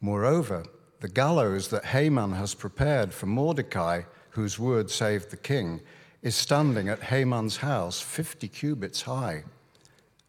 Moreover, 0.00 0.64
the 1.00 1.08
gallows 1.10 1.68
that 1.68 1.84
Haman 1.84 2.32
has 2.32 2.54
prepared 2.54 3.12
for 3.12 3.26
Mordecai, 3.26 4.04
whose 4.30 4.58
word 4.58 4.90
saved 4.90 5.30
the 5.30 5.36
king, 5.36 5.82
is 6.22 6.34
standing 6.34 6.88
at 6.88 7.02
Haman's 7.02 7.58
house, 7.58 8.00
50 8.00 8.48
cubits 8.48 9.02
high. 9.02 9.44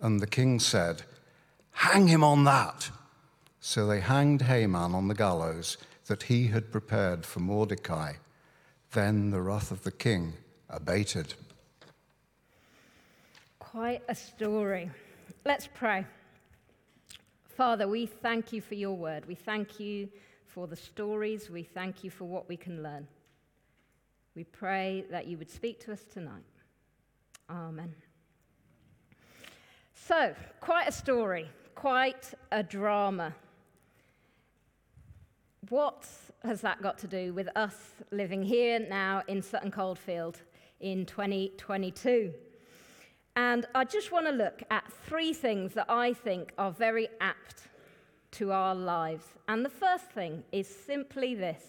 And 0.01 0.19
the 0.19 0.27
king 0.27 0.59
said, 0.59 1.03
Hang 1.71 2.07
him 2.07 2.25
on 2.25 2.43
that. 2.43 2.91
So 3.61 3.87
they 3.87 3.99
hanged 3.99 4.43
Haman 4.43 4.95
on 4.95 5.07
the 5.07 5.13
gallows 5.15 5.77
that 6.07 6.23
he 6.23 6.47
had 6.47 6.71
prepared 6.71 7.25
for 7.25 7.39
Mordecai. 7.39 8.13
Then 8.91 9.29
the 9.29 9.41
wrath 9.41 9.71
of 9.71 9.83
the 9.83 9.91
king 9.91 10.33
abated. 10.69 11.33
Quite 13.59 14.01
a 14.07 14.15
story. 14.15 14.89
Let's 15.45 15.67
pray. 15.67 16.05
Father, 17.43 17.87
we 17.87 18.05
thank 18.05 18.53
you 18.53 18.61
for 18.61 18.75
your 18.75 18.95
word. 18.95 19.25
We 19.27 19.35
thank 19.35 19.79
you 19.79 20.09
for 20.47 20.65
the 20.65 20.75
stories. 20.75 21.49
We 21.49 21.63
thank 21.63 22.03
you 22.03 22.09
for 22.09 22.25
what 22.25 22.47
we 22.49 22.57
can 22.57 22.81
learn. 22.81 23.07
We 24.35 24.45
pray 24.45 25.05
that 25.11 25.27
you 25.27 25.37
would 25.37 25.51
speak 25.51 25.79
to 25.81 25.91
us 25.91 26.05
tonight. 26.11 26.43
Amen. 27.49 27.93
So, 29.93 30.33
quite 30.61 30.87
a 30.87 30.91
story, 30.91 31.49
quite 31.75 32.33
a 32.51 32.63
drama. 32.63 33.35
What 35.67 36.07
has 36.43 36.61
that 36.61 36.81
got 36.81 36.97
to 36.99 37.07
do 37.07 37.33
with 37.33 37.49
us 37.55 37.75
living 38.11 38.41
here 38.41 38.79
now 38.79 39.23
in 39.27 39.41
Sutton 39.41 39.71
Coldfield 39.71 40.41
in 40.79 41.05
2022? 41.05 42.33
And 43.35 43.65
I 43.75 43.83
just 43.83 44.11
want 44.11 44.25
to 44.25 44.31
look 44.31 44.63
at 44.71 44.85
three 45.05 45.33
things 45.33 45.73
that 45.73 45.89
I 45.89 46.13
think 46.13 46.53
are 46.57 46.71
very 46.71 47.09
apt 47.19 47.67
to 48.31 48.51
our 48.51 48.73
lives. 48.73 49.25
And 49.47 49.65
the 49.65 49.69
first 49.69 50.11
thing 50.11 50.43
is 50.51 50.67
simply 50.67 51.35
this 51.35 51.63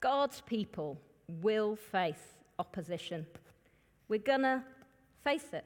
God's 0.00 0.40
people 0.40 0.98
will 1.28 1.76
face 1.76 2.38
opposition. 2.58 3.26
We're 4.08 4.18
going 4.18 4.42
to 4.42 4.62
face 5.22 5.52
it. 5.52 5.64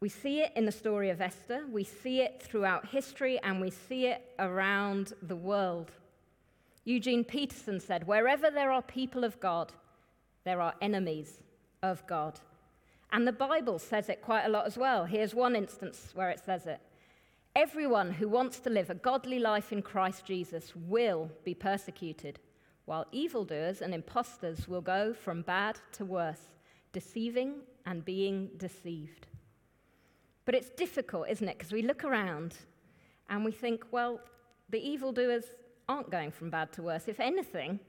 We 0.00 0.08
see 0.08 0.40
it 0.40 0.52
in 0.54 0.64
the 0.64 0.72
story 0.72 1.10
of 1.10 1.20
Esther, 1.20 1.64
we 1.70 1.82
see 1.82 2.20
it 2.20 2.40
throughout 2.40 2.88
history, 2.88 3.40
and 3.42 3.60
we 3.60 3.70
see 3.70 4.06
it 4.06 4.22
around 4.38 5.12
the 5.22 5.36
world. 5.36 5.90
Eugene 6.84 7.24
Peterson 7.24 7.80
said, 7.80 8.06
Wherever 8.06 8.50
there 8.50 8.70
are 8.70 8.82
people 8.82 9.24
of 9.24 9.40
God, 9.40 9.72
there 10.44 10.60
are 10.60 10.74
enemies 10.80 11.40
of 11.82 12.06
God. 12.06 12.38
And 13.12 13.26
the 13.26 13.32
Bible 13.32 13.78
says 13.78 14.08
it 14.08 14.22
quite 14.22 14.44
a 14.44 14.48
lot 14.48 14.66
as 14.66 14.78
well. 14.78 15.04
Here's 15.04 15.34
one 15.34 15.56
instance 15.56 16.12
where 16.14 16.30
it 16.30 16.40
says 16.44 16.66
it 16.66 16.80
Everyone 17.56 18.12
who 18.12 18.28
wants 18.28 18.60
to 18.60 18.70
live 18.70 18.90
a 18.90 18.94
godly 18.94 19.40
life 19.40 19.72
in 19.72 19.82
Christ 19.82 20.24
Jesus 20.24 20.72
will 20.76 21.30
be 21.44 21.54
persecuted, 21.54 22.38
while 22.84 23.06
evildoers 23.10 23.82
and 23.82 23.92
impostors 23.92 24.68
will 24.68 24.80
go 24.80 25.12
from 25.12 25.42
bad 25.42 25.80
to 25.92 26.04
worse, 26.04 26.52
deceiving 26.92 27.54
and 27.84 28.04
being 28.04 28.50
deceived. 28.58 29.26
But 30.48 30.54
it's 30.54 30.70
difficult, 30.70 31.28
isn't 31.28 31.46
it? 31.46 31.58
Because 31.58 31.72
we 31.72 31.82
look 31.82 32.04
around 32.04 32.54
and 33.28 33.44
we 33.44 33.52
think, 33.52 33.84
well, 33.90 34.18
the 34.70 34.78
evildoers 34.78 35.44
aren't 35.90 36.10
going 36.10 36.30
from 36.30 36.48
bad 36.48 36.72
to 36.72 36.82
worse. 36.82 37.06
If 37.06 37.20
anything, 37.20 37.80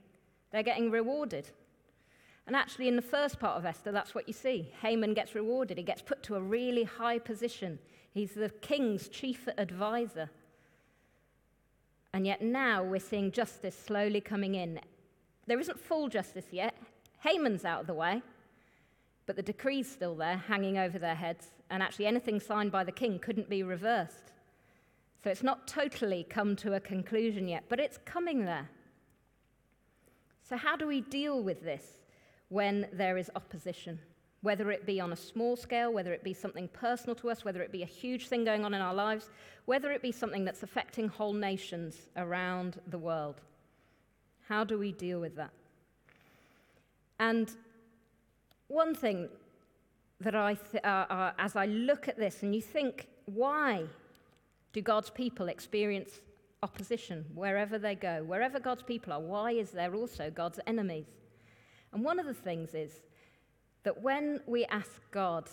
they're 0.52 0.62
getting 0.62 0.90
rewarded. 0.90 1.48
And 2.46 2.54
actually, 2.54 2.88
in 2.88 2.96
the 2.96 3.00
first 3.00 3.40
part 3.40 3.56
of 3.56 3.64
Esther, 3.64 3.92
that's 3.92 4.14
what 4.14 4.28
you 4.28 4.34
see. 4.34 4.74
Haman 4.82 5.14
gets 5.14 5.34
rewarded, 5.34 5.78
he 5.78 5.82
gets 5.82 6.02
put 6.02 6.22
to 6.24 6.34
a 6.34 6.40
really 6.42 6.84
high 6.84 7.18
position. 7.18 7.78
He's 8.12 8.32
the 8.32 8.50
king's 8.50 9.08
chief 9.08 9.48
advisor. 9.56 10.28
And 12.12 12.26
yet 12.26 12.42
now 12.42 12.84
we're 12.84 13.00
seeing 13.00 13.32
justice 13.32 13.74
slowly 13.74 14.20
coming 14.20 14.54
in. 14.54 14.80
There 15.46 15.60
isn't 15.60 15.80
full 15.80 16.10
justice 16.10 16.48
yet. 16.50 16.76
Haman's 17.20 17.64
out 17.64 17.80
of 17.80 17.86
the 17.86 17.94
way, 17.94 18.20
but 19.30 19.36
the 19.36 19.42
decree's 19.44 19.88
still 19.88 20.16
there, 20.16 20.38
hanging 20.38 20.76
over 20.76 20.98
their 20.98 21.14
heads 21.14 21.52
and 21.70 21.84
actually 21.84 22.04
anything 22.04 22.40
signed 22.40 22.72
by 22.72 22.82
the 22.82 22.90
king 22.90 23.16
couldn't 23.20 23.48
be 23.48 23.62
reversed. 23.62 24.32
So 25.22 25.30
it's 25.30 25.44
not 25.44 25.68
totally 25.68 26.26
come 26.28 26.56
to 26.56 26.74
a 26.74 26.80
conclusion 26.80 27.46
yet, 27.46 27.62
but 27.68 27.78
it's 27.78 27.96
coming 28.04 28.44
there. 28.44 28.68
So, 30.42 30.56
how 30.56 30.74
do 30.74 30.84
we 30.84 31.02
deal 31.02 31.44
with 31.44 31.62
this 31.62 32.00
when 32.48 32.88
there 32.92 33.16
is 33.16 33.30
opposition? 33.36 34.00
Whether 34.42 34.72
it 34.72 34.84
be 34.84 35.00
on 35.00 35.12
a 35.12 35.16
small 35.16 35.54
scale, 35.54 35.92
whether 35.92 36.12
it 36.12 36.24
be 36.24 36.34
something 36.34 36.66
personal 36.66 37.14
to 37.14 37.30
us, 37.30 37.44
whether 37.44 37.62
it 37.62 37.70
be 37.70 37.84
a 37.84 37.86
huge 37.86 38.26
thing 38.26 38.44
going 38.44 38.64
on 38.64 38.74
in 38.74 38.80
our 38.80 38.94
lives, 38.94 39.30
whether 39.66 39.92
it 39.92 40.02
be 40.02 40.10
something 40.10 40.44
that's 40.44 40.64
affecting 40.64 41.06
whole 41.06 41.34
nations 41.34 42.08
around 42.16 42.80
the 42.88 42.98
world. 42.98 43.42
How 44.48 44.64
do 44.64 44.76
we 44.76 44.90
deal 44.90 45.20
with 45.20 45.36
that? 45.36 45.52
And 47.20 47.54
one 48.70 48.94
thing 48.94 49.28
that 50.20 50.34
I, 50.34 50.54
th- 50.54 50.84
uh, 50.84 51.06
uh, 51.10 51.32
as 51.38 51.56
I 51.56 51.66
look 51.66 52.08
at 52.08 52.16
this 52.16 52.42
and 52.42 52.54
you 52.54 52.62
think, 52.62 53.08
why 53.26 53.84
do 54.72 54.80
God's 54.80 55.10
people 55.10 55.48
experience 55.48 56.20
opposition 56.62 57.24
wherever 57.34 57.78
they 57.78 57.94
go? 57.94 58.22
Wherever 58.24 58.60
God's 58.60 58.82
people 58.82 59.12
are, 59.12 59.20
why 59.20 59.52
is 59.52 59.70
there 59.70 59.94
also 59.94 60.30
God's 60.30 60.60
enemies? 60.66 61.06
And 61.92 62.04
one 62.04 62.20
of 62.20 62.26
the 62.26 62.34
things 62.34 62.74
is 62.74 63.00
that 63.82 64.02
when 64.02 64.40
we 64.46 64.64
ask 64.66 65.00
God 65.10 65.50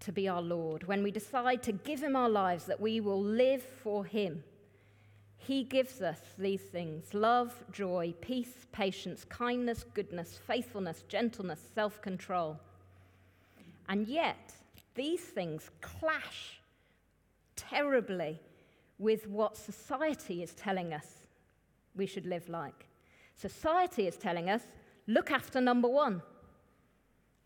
to 0.00 0.12
be 0.12 0.28
our 0.28 0.42
Lord, 0.42 0.86
when 0.88 1.02
we 1.02 1.10
decide 1.10 1.62
to 1.64 1.72
give 1.72 2.02
Him 2.02 2.16
our 2.16 2.28
lives, 2.28 2.64
that 2.64 2.80
we 2.80 3.00
will 3.00 3.22
live 3.22 3.62
for 3.62 4.04
Him, 4.04 4.42
He 5.36 5.62
gives 5.62 6.00
us 6.00 6.20
these 6.38 6.62
things 6.62 7.14
love, 7.14 7.54
joy, 7.72 8.14
peace, 8.20 8.66
patience, 8.72 9.24
kindness, 9.24 9.84
goodness, 9.94 10.38
faithfulness, 10.46 11.04
gentleness, 11.08 11.60
self 11.74 12.00
control. 12.02 12.58
And 13.88 14.08
yet, 14.08 14.52
these 14.94 15.20
things 15.20 15.70
clash 15.80 16.60
terribly 17.54 18.40
with 18.98 19.28
what 19.28 19.56
society 19.56 20.42
is 20.42 20.54
telling 20.54 20.92
us 20.92 21.26
we 21.94 22.06
should 22.06 22.26
live 22.26 22.48
like. 22.48 22.86
Society 23.34 24.06
is 24.06 24.16
telling 24.16 24.50
us 24.50 24.62
look 25.06 25.30
after 25.30 25.60
number 25.60 25.88
one, 25.88 26.22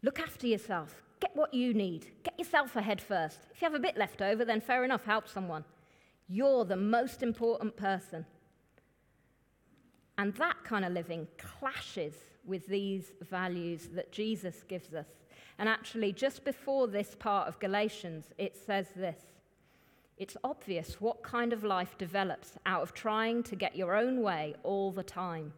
look 0.03 0.19
after 0.21 0.47
yourself, 0.47 1.03
get 1.21 1.35
what 1.35 1.53
you 1.53 1.75
need, 1.75 2.07
get 2.23 2.39
yourself 2.39 2.77
ahead 2.77 3.01
first. 3.01 3.41
If 3.53 3.61
you 3.61 3.67
have 3.67 3.75
a 3.75 3.81
bit 3.81 3.97
left 3.97 4.23
over, 4.23 4.45
then 4.45 4.61
fair 4.61 4.85
enough, 4.85 5.05
help 5.05 5.29
someone. 5.29 5.65
You're 6.33 6.65
the 6.65 6.77
most 6.77 7.25
important 7.25 7.77
person. 7.77 8.25
And 10.17 10.33
that 10.35 10.63
kind 10.65 10.85
of 10.85 10.93
living 10.93 11.27
clashes 11.37 12.15
with 12.45 12.69
these 12.69 13.13
values 13.29 13.89
that 13.95 14.13
Jesus 14.13 14.63
gives 14.69 14.95
us. 14.95 15.09
And 15.59 15.69
actually, 15.69 16.13
just 16.13 16.45
before 16.45 16.87
this 16.87 17.17
part 17.19 17.49
of 17.49 17.59
Galatians, 17.59 18.27
it 18.39 18.57
says 18.57 18.87
this 18.95 19.19
It's 20.19 20.37
obvious 20.45 21.01
what 21.01 21.25
kind 21.25 21.53
of 21.53 21.65
life 21.65 21.99
develops 21.99 22.53
out 22.65 22.83
of 22.83 22.95
trying 22.95 23.43
to 23.45 23.57
get 23.57 23.75
your 23.75 23.97
own 23.97 24.23
way 24.23 24.55
all 24.63 24.93
the 24.93 25.03
time 25.03 25.53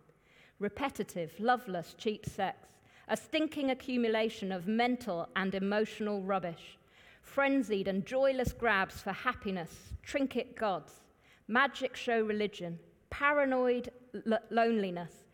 repetitive, 0.58 1.34
loveless, 1.38 1.94
cheap 1.98 2.24
sex, 2.24 2.68
a 3.08 3.16
stinking 3.16 3.70
accumulation 3.70 4.52
of 4.52 4.68
mental 4.68 5.28
and 5.34 5.54
emotional 5.54 6.22
rubbish, 6.22 6.78
frenzied 7.22 7.88
and 7.88 8.04
joyless 8.04 8.52
grabs 8.52 9.00
for 9.00 9.12
happiness, 9.12 9.94
trinket 10.02 10.54
gods, 10.56 11.00
magic 11.48 11.96
show 11.96 12.22
religion, 12.22 12.78
paranoid 13.10 13.90
loneliness, 14.50 15.24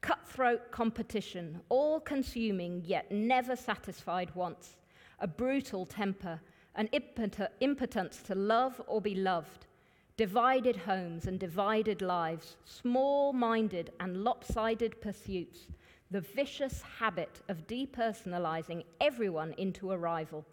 cutthroat 0.00 0.70
competition, 0.70 1.60
all 1.68 2.00
consuming 2.00 2.82
yet 2.84 3.10
never 3.12 3.54
satisfied 3.54 4.34
wants, 4.34 4.76
a 5.20 5.26
brutal 5.26 5.84
temper, 5.84 6.40
an 6.74 6.88
impotence 7.60 8.22
to 8.22 8.34
love 8.34 8.80
or 8.86 9.00
be 9.00 9.14
loved, 9.14 9.66
divided 10.16 10.76
homes 10.76 11.26
and 11.26 11.38
divided 11.38 12.02
lives, 12.02 12.56
small 12.64 13.32
minded 13.32 13.92
and 14.00 14.24
lopsided 14.24 15.00
pursuits, 15.00 15.66
the 16.10 16.20
vicious 16.20 16.82
habit 16.98 17.40
of 17.48 17.66
depersonalizing 17.66 18.84
everyone 19.00 19.52
into 19.58 19.92
a 19.92 19.98
rival, 19.98 20.44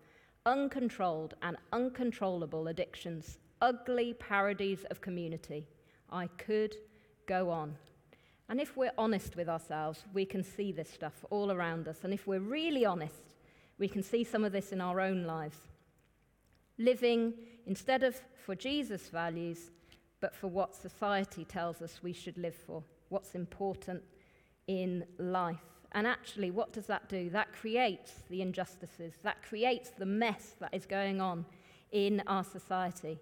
uncontrolled 0.45 1.35
and 1.41 1.57
uncontrollable 1.73 2.67
addictions, 2.67 3.39
ugly 3.61 4.13
parodies 4.13 4.85
of 4.89 5.01
community. 5.01 5.67
I 6.11 6.27
could 6.27 6.75
go 7.27 7.49
on. 7.49 7.75
And 8.49 8.59
if 8.59 8.75
we're 8.75 8.91
honest 8.97 9.35
with 9.35 9.47
ourselves, 9.47 10.03
we 10.13 10.25
can 10.25 10.43
see 10.43 10.71
this 10.71 10.89
stuff 10.89 11.23
all 11.29 11.51
around 11.51 11.87
us. 11.87 11.99
And 12.03 12.13
if 12.13 12.25
we're 12.25 12.39
really 12.39 12.83
honest, 12.83 13.29
we 13.77 13.87
can 13.87 14.01
see 14.01 14.23
some 14.23 14.43
of 14.43 14.51
this 14.51 14.71
in 14.71 14.81
our 14.81 14.99
own 14.99 15.23
lives. 15.23 15.57
Living 16.79 17.33
instead 17.67 18.03
of 18.03 18.19
for 18.43 18.55
Jesus' 18.55 19.09
values, 19.09 19.69
but 20.19 20.35
for 20.35 20.47
what 20.47 20.75
society 20.75 21.45
tells 21.45 21.81
us 21.81 22.01
we 22.01 22.13
should 22.13 22.37
live 22.37 22.55
for, 22.55 22.83
what's 23.09 23.35
important 23.35 24.01
in 24.67 25.05
life. 25.19 25.57
And 25.93 26.05
actually, 26.05 26.51
what 26.51 26.71
does 26.71 26.85
that 26.85 27.09
do? 27.09 27.29
That 27.29 27.51
creates 27.51 28.11
the 28.29 28.41
injustices, 28.41 29.13
that 29.23 29.41
creates 29.41 29.89
the 29.89 30.05
mess 30.05 30.55
that 30.59 30.73
is 30.73 30.85
going 30.85 31.19
on 31.19 31.45
in 31.91 32.21
our 32.27 32.43
society. 32.43 33.19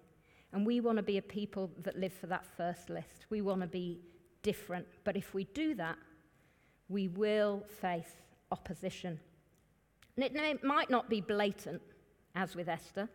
And 0.52 0.66
we 0.66 0.80
want 0.80 0.96
to 0.96 1.02
be 1.02 1.18
a 1.18 1.22
people 1.22 1.70
that 1.82 1.98
live 1.98 2.12
for 2.12 2.26
that 2.26 2.44
first 2.44 2.90
list. 2.90 3.26
We 3.30 3.40
want 3.40 3.62
to 3.62 3.66
be 3.66 4.00
different. 4.42 4.86
But 5.04 5.16
if 5.16 5.34
we 5.34 5.44
do 5.44 5.74
that, 5.76 5.96
we 6.88 7.08
will 7.08 7.64
face 7.80 8.12
opposition. 8.50 9.18
And 10.16 10.24
it 10.24 10.64
might 10.64 10.90
not 10.90 11.08
be 11.08 11.20
blatant, 11.20 11.80
as 12.34 12.54
with 12.54 12.68
Esther, 12.68 13.08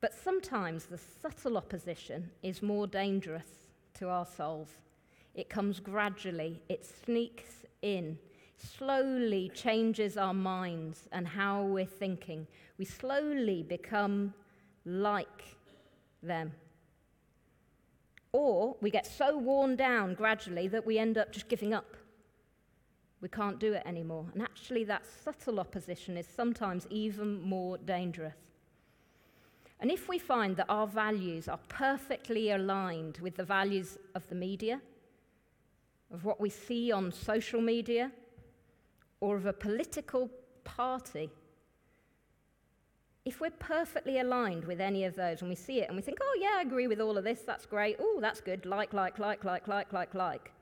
but 0.00 0.14
sometimes 0.14 0.86
the 0.86 0.98
subtle 0.98 1.56
opposition 1.56 2.30
is 2.42 2.62
more 2.62 2.86
dangerous 2.86 3.68
to 3.94 4.08
our 4.08 4.26
souls. 4.26 4.70
It 5.34 5.48
comes 5.48 5.80
gradually, 5.80 6.60
it 6.68 6.84
sneaks 6.84 7.64
in, 7.82 8.18
slowly 8.56 9.50
changes 9.54 10.16
our 10.16 10.34
minds 10.34 11.08
and 11.12 11.26
how 11.26 11.62
we're 11.62 11.86
thinking. 11.86 12.46
We 12.78 12.84
slowly 12.84 13.62
become 13.62 14.34
like 14.84 15.56
them. 16.22 16.52
Or 18.32 18.76
we 18.80 18.90
get 18.90 19.06
so 19.06 19.36
worn 19.36 19.76
down 19.76 20.14
gradually 20.14 20.68
that 20.68 20.86
we 20.86 20.98
end 20.98 21.18
up 21.18 21.32
just 21.32 21.48
giving 21.48 21.74
up. 21.74 21.96
We 23.20 23.28
can't 23.28 23.58
do 23.58 23.74
it 23.74 23.82
anymore. 23.84 24.26
And 24.32 24.42
actually, 24.42 24.84
that 24.84 25.02
subtle 25.24 25.60
opposition 25.60 26.16
is 26.16 26.26
sometimes 26.26 26.86
even 26.90 27.42
more 27.42 27.76
dangerous. 27.76 28.34
And 29.80 29.90
if 29.90 30.08
we 30.08 30.18
find 30.18 30.56
that 30.56 30.66
our 30.68 30.86
values 30.86 31.48
are 31.48 31.60
perfectly 31.68 32.50
aligned 32.50 33.18
with 33.18 33.36
the 33.36 33.44
values 33.44 33.98
of 34.14 34.28
the 34.28 34.34
media, 34.34 34.80
of 36.12 36.24
what 36.24 36.40
we 36.40 36.50
see 36.50 36.92
on 36.92 37.12
social 37.12 37.60
media, 37.60 38.10
or 39.20 39.36
of 39.36 39.46
a 39.46 39.52
political 39.52 40.30
party, 40.64 41.30
if 43.24 43.40
we're 43.40 43.50
perfectly 43.50 44.18
aligned 44.18 44.64
with 44.64 44.80
any 44.80 45.04
of 45.04 45.14
those 45.14 45.40
and 45.40 45.50
we 45.50 45.54
see 45.54 45.80
it 45.80 45.88
and 45.88 45.96
we 45.96 46.02
think, 46.02 46.18
oh, 46.22 46.38
yeah, 46.40 46.56
I 46.58 46.62
agree 46.62 46.86
with 46.86 47.00
all 47.00 47.18
of 47.18 47.24
this, 47.24 47.42
that's 47.42 47.66
great, 47.66 47.96
oh, 48.00 48.18
that's 48.20 48.40
good, 48.40 48.64
like, 48.64 48.92
like, 48.92 49.18
like, 49.18 49.44
like, 49.44 49.68
like, 49.68 49.92
like, 49.92 50.14
like, 50.14 50.52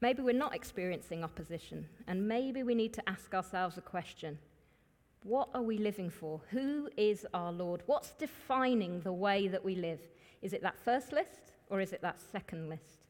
maybe 0.00 0.22
we're 0.22 0.32
not 0.32 0.54
experiencing 0.54 1.22
opposition 1.22 1.86
and 2.06 2.26
maybe 2.26 2.62
we 2.62 2.74
need 2.74 2.94
to 2.94 3.08
ask 3.08 3.34
ourselves 3.34 3.76
a 3.76 3.82
question 3.82 4.38
what 5.24 5.48
are 5.52 5.62
we 5.62 5.78
living 5.78 6.08
for? 6.10 6.40
Who 6.50 6.88
is 6.96 7.26
our 7.34 7.52
Lord? 7.52 7.82
What's 7.86 8.12
defining 8.12 9.00
the 9.00 9.12
way 9.12 9.48
that 9.48 9.64
we 9.64 9.74
live? 9.74 9.98
Is 10.42 10.52
it 10.52 10.62
that 10.62 10.78
first 10.78 11.12
list 11.12 11.52
or 11.70 11.80
is 11.80 11.92
it 11.92 12.02
that 12.02 12.20
second 12.20 12.68
list? 12.68 13.04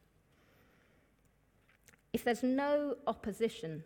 If 2.12 2.24
there's 2.24 2.42
no 2.42 2.96
opposition, 3.06 3.82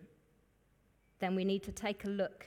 then 1.19 1.35
we 1.35 1.45
need 1.45 1.63
to 1.65 1.73
take 1.73 2.05
a 2.05 2.09
look 2.09 2.47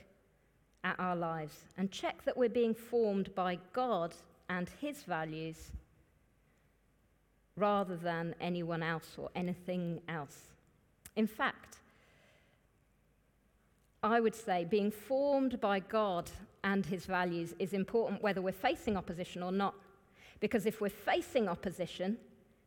at 0.84 0.98
our 0.98 1.16
lives 1.16 1.64
and 1.76 1.90
check 1.90 2.24
that 2.24 2.36
we're 2.36 2.48
being 2.48 2.74
formed 2.74 3.34
by 3.34 3.58
God 3.72 4.14
and 4.48 4.68
His 4.80 5.02
values 5.02 5.72
rather 7.56 7.96
than 7.96 8.34
anyone 8.40 8.82
else 8.82 9.14
or 9.16 9.30
anything 9.34 10.00
else. 10.08 10.48
In 11.16 11.26
fact, 11.26 11.78
I 14.02 14.20
would 14.20 14.34
say 14.34 14.64
being 14.64 14.90
formed 14.90 15.60
by 15.60 15.80
God 15.80 16.30
and 16.62 16.84
his 16.84 17.06
values 17.06 17.54
is 17.58 17.72
important 17.72 18.22
whether 18.22 18.42
we're 18.42 18.52
facing 18.52 18.96
opposition 18.96 19.42
or 19.42 19.52
not. 19.52 19.74
Because 20.40 20.66
if 20.66 20.80
we're 20.80 20.88
facing 20.88 21.48
opposition, 21.48 22.18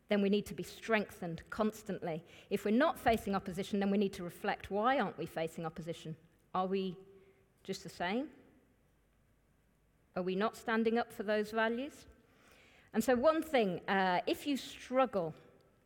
then 0.08 0.22
we 0.22 0.28
need 0.28 0.46
to 0.46 0.54
be 0.54 0.62
strengthened 0.62 1.42
constantly. 1.50 2.22
If 2.50 2.64
we're 2.64 2.72
not 2.72 2.98
facing 2.98 3.34
opposition, 3.34 3.78
then 3.78 3.90
we 3.90 3.98
need 3.98 4.12
to 4.14 4.24
reflect 4.24 4.70
why 4.70 4.98
aren't 4.98 5.18
we 5.18 5.26
facing 5.26 5.64
opposition? 5.64 6.16
Are 6.54 6.66
we 6.66 6.96
just 7.62 7.82
the 7.84 7.88
same? 7.88 8.26
Are 10.16 10.22
we 10.22 10.34
not 10.34 10.56
standing 10.56 10.98
up 10.98 11.12
for 11.12 11.22
those 11.22 11.52
values? 11.52 11.92
And 12.92 13.04
so, 13.04 13.14
one 13.14 13.40
thing, 13.40 13.80
uh, 13.86 14.18
if 14.26 14.48
you 14.48 14.56
struggle 14.56 15.32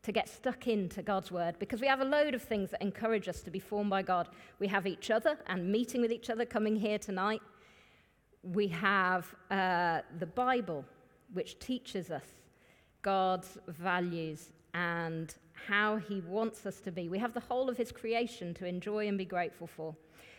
to 0.04 0.12
get 0.12 0.28
stuck 0.28 0.68
into 0.68 1.02
God's 1.02 1.32
word 1.32 1.58
because 1.58 1.80
we 1.80 1.86
have 1.86 2.00
a 2.00 2.04
load 2.04 2.34
of 2.34 2.42
things 2.42 2.70
that 2.70 2.82
encourage 2.82 3.26
us 3.26 3.40
to 3.40 3.50
be 3.50 3.58
formed 3.58 3.90
by 3.90 4.02
God. 4.02 4.28
We 4.58 4.68
have 4.68 4.86
each 4.86 5.10
other 5.10 5.38
and 5.46 5.72
meeting 5.72 6.02
with 6.02 6.12
each 6.12 6.28
other 6.30 6.44
coming 6.44 6.76
here 6.76 6.98
tonight. 6.98 7.40
We 8.42 8.68
have 8.68 9.34
uh, 9.50 10.00
the 10.18 10.26
Bible, 10.26 10.84
which 11.34 11.58
teaches 11.58 12.10
us 12.10 12.24
God's 13.02 13.58
values 13.68 14.52
and 14.72 15.34
how 15.52 15.96
he 15.96 16.20
wants 16.20 16.66
us 16.66 16.80
to 16.80 16.90
be. 16.90 17.08
We 17.08 17.18
have 17.18 17.34
the 17.34 17.40
whole 17.40 17.68
of 17.68 17.76
his 17.76 17.92
creation 17.92 18.54
to 18.54 18.66
enjoy 18.66 19.08
and 19.08 19.18
be 19.18 19.24
grateful 19.24 19.66
for. 19.66 19.94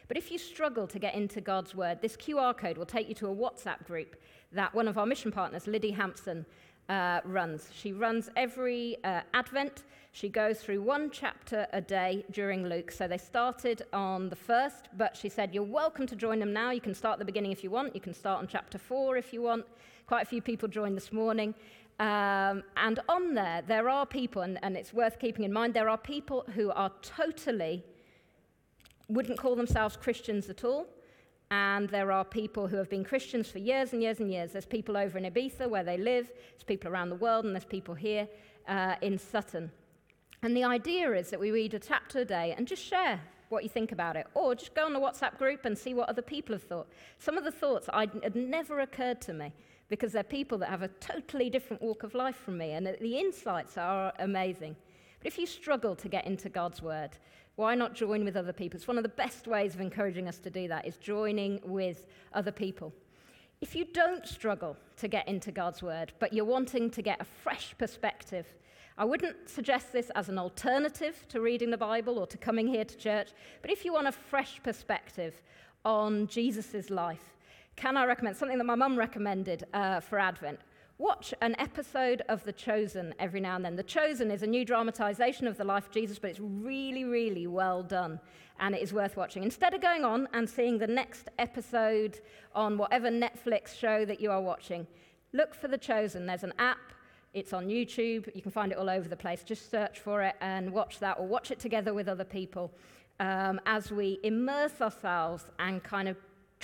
But 0.08 0.18
if 0.18 0.32
you 0.32 0.38
struggle 0.38 0.88
to 0.88 1.00
get 1.00 1.16
into 1.16 1.42
God's 1.42 1.74
word, 1.74 2.00
this 2.02 2.16
QR 2.16 2.56
code 2.56 2.78
will 2.78 2.86
take 2.86 3.08
you 3.10 3.16
to 3.16 3.28
a 3.28 3.36
WhatsApp 3.36 3.86
group 3.86 4.16
that 4.52 4.74
one 4.74 4.88
of 4.88 4.98
our 4.98 5.06
mission 5.06 5.32
partners, 5.32 5.68
Liddy 5.68 5.92
Hampson, 5.92 6.46
uh, 6.90 7.22
runs. 7.26 7.70
She 7.74 7.94
runs 7.94 8.30
every 8.36 8.98
uh, 9.04 9.22
Advent. 9.34 9.84
She 10.12 10.30
goes 10.30 10.60
through 10.60 10.82
one 10.82 11.10
chapter 11.12 11.68
a 11.74 11.82
day 11.82 12.24
during 12.32 12.66
Luke. 12.68 12.92
So 12.92 13.08
they 13.08 13.18
started 13.18 13.84
on 13.92 14.30
the 14.30 14.36
first, 14.36 14.88
but 14.98 15.18
she 15.18 15.28
said, 15.28 15.54
You're 15.54 15.64
welcome 15.64 16.08
to 16.08 16.16
join 16.16 16.40
them 16.40 16.54
now. 16.54 16.72
You 16.72 16.82
can 16.82 16.96
start 16.96 17.14
at 17.14 17.20
the 17.20 17.26
beginning 17.26 17.52
if 17.52 17.64
you 17.64 17.72
want. 17.72 17.96
You 17.96 18.02
can 18.02 18.14
start 18.14 18.40
on 18.40 18.48
chapter 18.48 18.78
four 18.78 19.18
if 19.18 19.34
you 19.34 19.42
want. 19.42 19.66
Quite 20.08 20.22
a 20.22 20.26
few 20.26 20.42
people 20.42 20.68
joined 20.68 20.96
this 20.96 21.12
morning. 21.12 21.54
Um, 22.00 22.64
and 22.76 23.00
on 23.08 23.34
there, 23.34 23.62
there 23.66 23.90
are 23.90 24.06
people, 24.06 24.42
and, 24.42 24.60
and 24.62 24.76
it's 24.76 24.94
worth 24.94 25.18
keeping 25.18 25.46
in 25.46 25.54
mind, 25.54 25.74
there 25.74 25.90
are 25.90 25.98
people 25.98 26.46
who 26.54 26.70
are 26.72 26.92
totally, 27.02 27.84
wouldn't 29.08 29.38
call 29.38 29.56
themselves 29.56 29.96
Christians 29.96 30.50
at 30.50 30.66
all. 30.66 30.88
And 31.56 31.88
there 31.88 32.12
are 32.12 32.26
people 32.26 32.68
who 32.68 32.76
have 32.76 32.90
been 32.90 33.06
Christians 33.06 33.50
for 33.50 33.60
years 33.60 33.94
and 33.94 34.02
years 34.02 34.20
and 34.20 34.30
years. 34.30 34.52
There's 34.52 34.66
people 34.66 34.98
over 34.98 35.18
in 35.18 35.24
Ibiza 35.24 35.70
where 35.70 35.86
they 35.86 35.98
live, 35.98 36.28
there's 36.52 36.64
people 36.66 36.92
around 36.92 37.10
the 37.10 37.16
world, 37.16 37.46
and 37.46 37.56
there's 37.56 37.64
people 37.64 37.96
here 37.96 38.28
uh, 38.68 38.96
in 39.02 39.18
Sutton. 39.18 39.72
And 40.44 40.56
the 40.56 40.66
idea 40.66 41.14
is 41.14 41.30
that 41.30 41.40
we 41.40 41.52
read 41.52 41.74
a 41.74 41.80
chapter 41.80 42.20
a 42.20 42.26
day 42.26 42.54
and 42.58 42.68
just 42.68 42.84
share 42.84 43.22
what 43.48 43.64
you 43.64 43.70
think 43.70 43.94
about 43.94 44.18
it, 44.18 44.28
or 44.34 44.54
just 44.54 44.76
go 44.76 44.86
on 44.86 44.92
the 44.92 45.00
WhatsApp 45.00 45.38
group 45.38 45.64
and 45.64 45.78
see 45.78 45.94
what 45.94 46.10
other 46.10 46.22
people 46.22 46.54
have 46.54 46.64
thought. 46.64 46.88
Some 47.20 47.38
of 47.38 47.46
the 47.46 47.52
thoughts 47.52 47.88
I'd, 47.94 48.12
had 48.22 48.36
never 48.36 48.82
occurred 48.82 49.22
to 49.22 49.34
me 49.34 49.54
because 49.88 50.12
they're 50.12 50.24
people 50.24 50.58
that 50.58 50.70
have 50.70 50.82
a 50.82 50.90
totally 51.00 51.50
different 51.50 51.82
walk 51.82 52.04
of 52.04 52.14
life 52.16 52.36
from 52.36 52.58
me, 52.58 52.72
and 52.72 52.86
the 52.86 53.18
insights 53.18 53.78
are 53.78 54.12
amazing. 54.20 54.76
But 55.20 55.28
if 55.28 55.38
you 55.38 55.46
struggle 55.46 55.96
to 55.96 56.10
get 56.10 56.26
into 56.28 56.50
God's 56.50 56.82
Word, 56.82 57.12
why 57.56 57.76
not 57.76 57.94
join 57.94 58.26
with 58.26 58.36
other 58.36 58.54
people? 58.54 58.78
It's 58.78 58.88
one 58.88 58.98
of 58.98 59.04
the 59.04 59.10
best 59.10 59.48
ways 59.48 59.74
of 59.74 59.82
encouraging 59.82 60.28
us 60.28 60.40
to 60.40 60.50
do 60.50 60.68
that 60.68 60.86
is 60.86 60.98
joining 60.98 61.60
with 61.64 62.06
other 62.34 62.52
people. 62.52 62.94
If 63.62 63.76
you 63.76 63.86
don't 63.86 64.28
struggle 64.28 64.76
to 64.98 65.08
get 65.08 65.28
into 65.28 65.52
God's 65.52 65.82
word, 65.82 66.12
but 66.20 66.34
you're 66.34 66.46
wanting 66.46 66.90
to 66.92 67.02
get 67.02 67.22
a 67.22 67.26
fresh 67.26 67.74
perspective, 67.78 68.46
I 68.98 69.06
wouldn't 69.06 69.50
suggest 69.50 69.94
this 69.94 70.10
as 70.16 70.30
an 70.30 70.38
alternative 70.38 71.26
to 71.30 71.42
reading 71.42 71.70
the 71.70 71.78
Bible 71.78 72.20
or 72.20 72.28
to 72.28 72.38
coming 72.38 72.68
here 72.68 72.86
to 72.86 72.98
church, 72.98 73.30
but 73.62 73.72
if 73.72 73.86
you 73.86 73.94
want 73.94 74.08
a 74.08 74.12
fresh 74.12 74.62
perspective 74.62 75.42
on 75.84 76.28
Jesus' 76.28 76.90
life, 76.90 77.36
can 77.76 77.98
I 77.98 78.06
recommend 78.06 78.38
something 78.38 78.58
that 78.58 78.64
my 78.66 78.76
mum 78.76 78.98
recommended 78.98 79.66
uh, 79.74 80.00
for 80.00 80.20
Advent? 80.20 80.60
Watch 80.98 81.34
an 81.42 81.58
episode 81.60 82.22
of 82.30 82.46
The 82.46 82.54
Chosen 82.54 83.14
every 83.20 83.42
now 83.42 83.58
and 83.58 83.66
then. 83.66 83.76
The 83.76 83.84
Chosen 83.84 84.32
is 84.32 84.44
a 84.44 84.48
new 84.48 84.64
dramatization 84.64 85.46
of 85.46 85.58
the 85.58 85.66
life 85.66 85.88
of 85.88 85.92
Jesus, 85.92 86.20
but 86.20 86.30
it's 86.30 86.40
really, 86.40 87.04
really 87.04 87.48
well 87.48 87.84
done, 87.84 88.18
and 88.62 88.74
it 88.74 88.82
is 88.82 88.94
worth 88.94 89.18
watching. 89.18 89.44
Instead 89.44 89.74
of 89.74 89.82
going 89.82 90.06
on 90.06 90.30
and 90.32 90.50
seeing 90.50 90.78
the 90.78 90.88
next 90.88 91.28
episode 91.38 92.22
on 92.54 92.78
whatever 92.78 93.10
Netflix 93.10 93.78
show 93.78 94.06
that 94.06 94.22
you 94.22 94.32
are 94.32 94.42
watching, 94.42 94.88
look 95.34 95.54
for 95.54 95.68
The 95.68 95.78
Chosen. 95.78 96.26
There's 96.26 96.46
an 96.46 96.54
app, 96.60 96.94
it's 97.34 97.52
on 97.52 97.68
YouTube, 97.68 98.34
you 98.34 98.42
can 98.42 98.52
find 98.52 98.72
it 98.72 98.78
all 98.78 98.90
over 98.90 99.10
the 99.10 99.18
place. 99.18 99.44
Just 99.44 99.70
search 99.70 100.00
for 100.00 100.22
it 100.22 100.36
and 100.40 100.72
watch 100.72 101.00
that, 101.00 101.20
or 101.20 101.28
watch 101.28 101.52
it 101.52 101.60
together 101.60 101.94
with 101.94 102.08
other 102.08 102.24
people 102.24 102.72
um, 103.20 103.60
as 103.66 103.92
we 103.92 104.22
immerse 104.24 104.80
ourselves 104.80 105.44
and 105.60 105.84
kind 105.84 106.08
of 106.08 106.16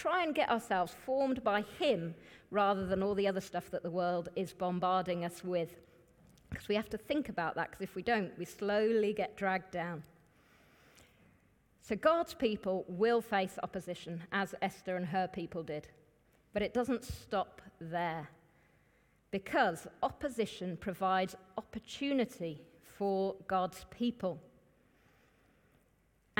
try 0.01 0.23
and 0.23 0.33
get 0.33 0.49
ourselves 0.49 0.95
formed 1.05 1.43
by 1.43 1.63
Him 1.77 2.15
rather 2.49 2.87
than 2.87 3.03
all 3.03 3.13
the 3.13 3.27
other 3.27 3.41
stuff 3.41 3.69
that 3.69 3.83
the 3.83 3.91
world 3.91 4.29
is 4.35 4.51
bombarding 4.51 5.23
us 5.23 5.43
with. 5.43 5.75
Because 6.49 6.67
we 6.67 6.75
have 6.75 6.89
to 6.89 6.97
think 6.97 7.29
about 7.29 7.55
that, 7.55 7.69
because 7.69 7.83
if 7.83 7.95
we 7.95 8.01
don't, 8.01 8.37
we 8.37 8.45
slowly 8.45 9.13
get 9.13 9.37
dragged 9.37 9.71
down. 9.71 10.03
So 11.81 11.95
God's 11.95 12.33
people 12.33 12.83
will 12.87 13.21
face 13.21 13.59
opposition, 13.63 14.23
as 14.31 14.55
Esther 14.61 14.95
and 14.95 15.05
her 15.05 15.27
people 15.27 15.63
did. 15.63 15.87
But 16.53 16.63
it 16.63 16.73
doesn't 16.73 17.05
stop 17.05 17.61
there. 17.79 18.27
Because 19.29 19.87
opposition 20.03 20.77
provides 20.77 21.35
opportunity 21.57 22.61
for 22.97 23.35
God's 23.47 23.85
people. 23.91 24.41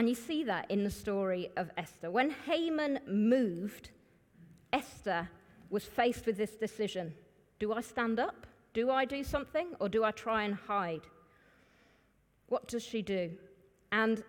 And 0.02 0.10
you 0.10 0.16
see 0.16 0.44
that 0.46 0.72
in 0.72 0.84
the 0.84 0.90
story 0.90 1.52
of 1.58 1.70
Esther. 1.78 2.10
When 2.10 2.32
Haman 2.32 3.02
moved, 3.06 3.92
Esther 4.74 5.30
was 5.70 5.86
faced 5.86 6.26
with 6.26 6.38
this 6.38 6.56
decision 6.56 7.14
Do 7.60 7.72
I 7.72 7.82
stand 7.82 8.20
up? 8.20 8.48
Do 8.74 8.90
I 8.90 9.06
do 9.06 9.24
something? 9.24 9.76
Or 9.80 9.88
do 9.90 10.04
I 10.04 10.10
try 10.10 10.42
and 10.42 10.56
hide? 10.56 11.06
What 12.48 12.68
does 12.68 12.82
she 12.82 13.04
do? 13.04 13.30
And 13.92 14.24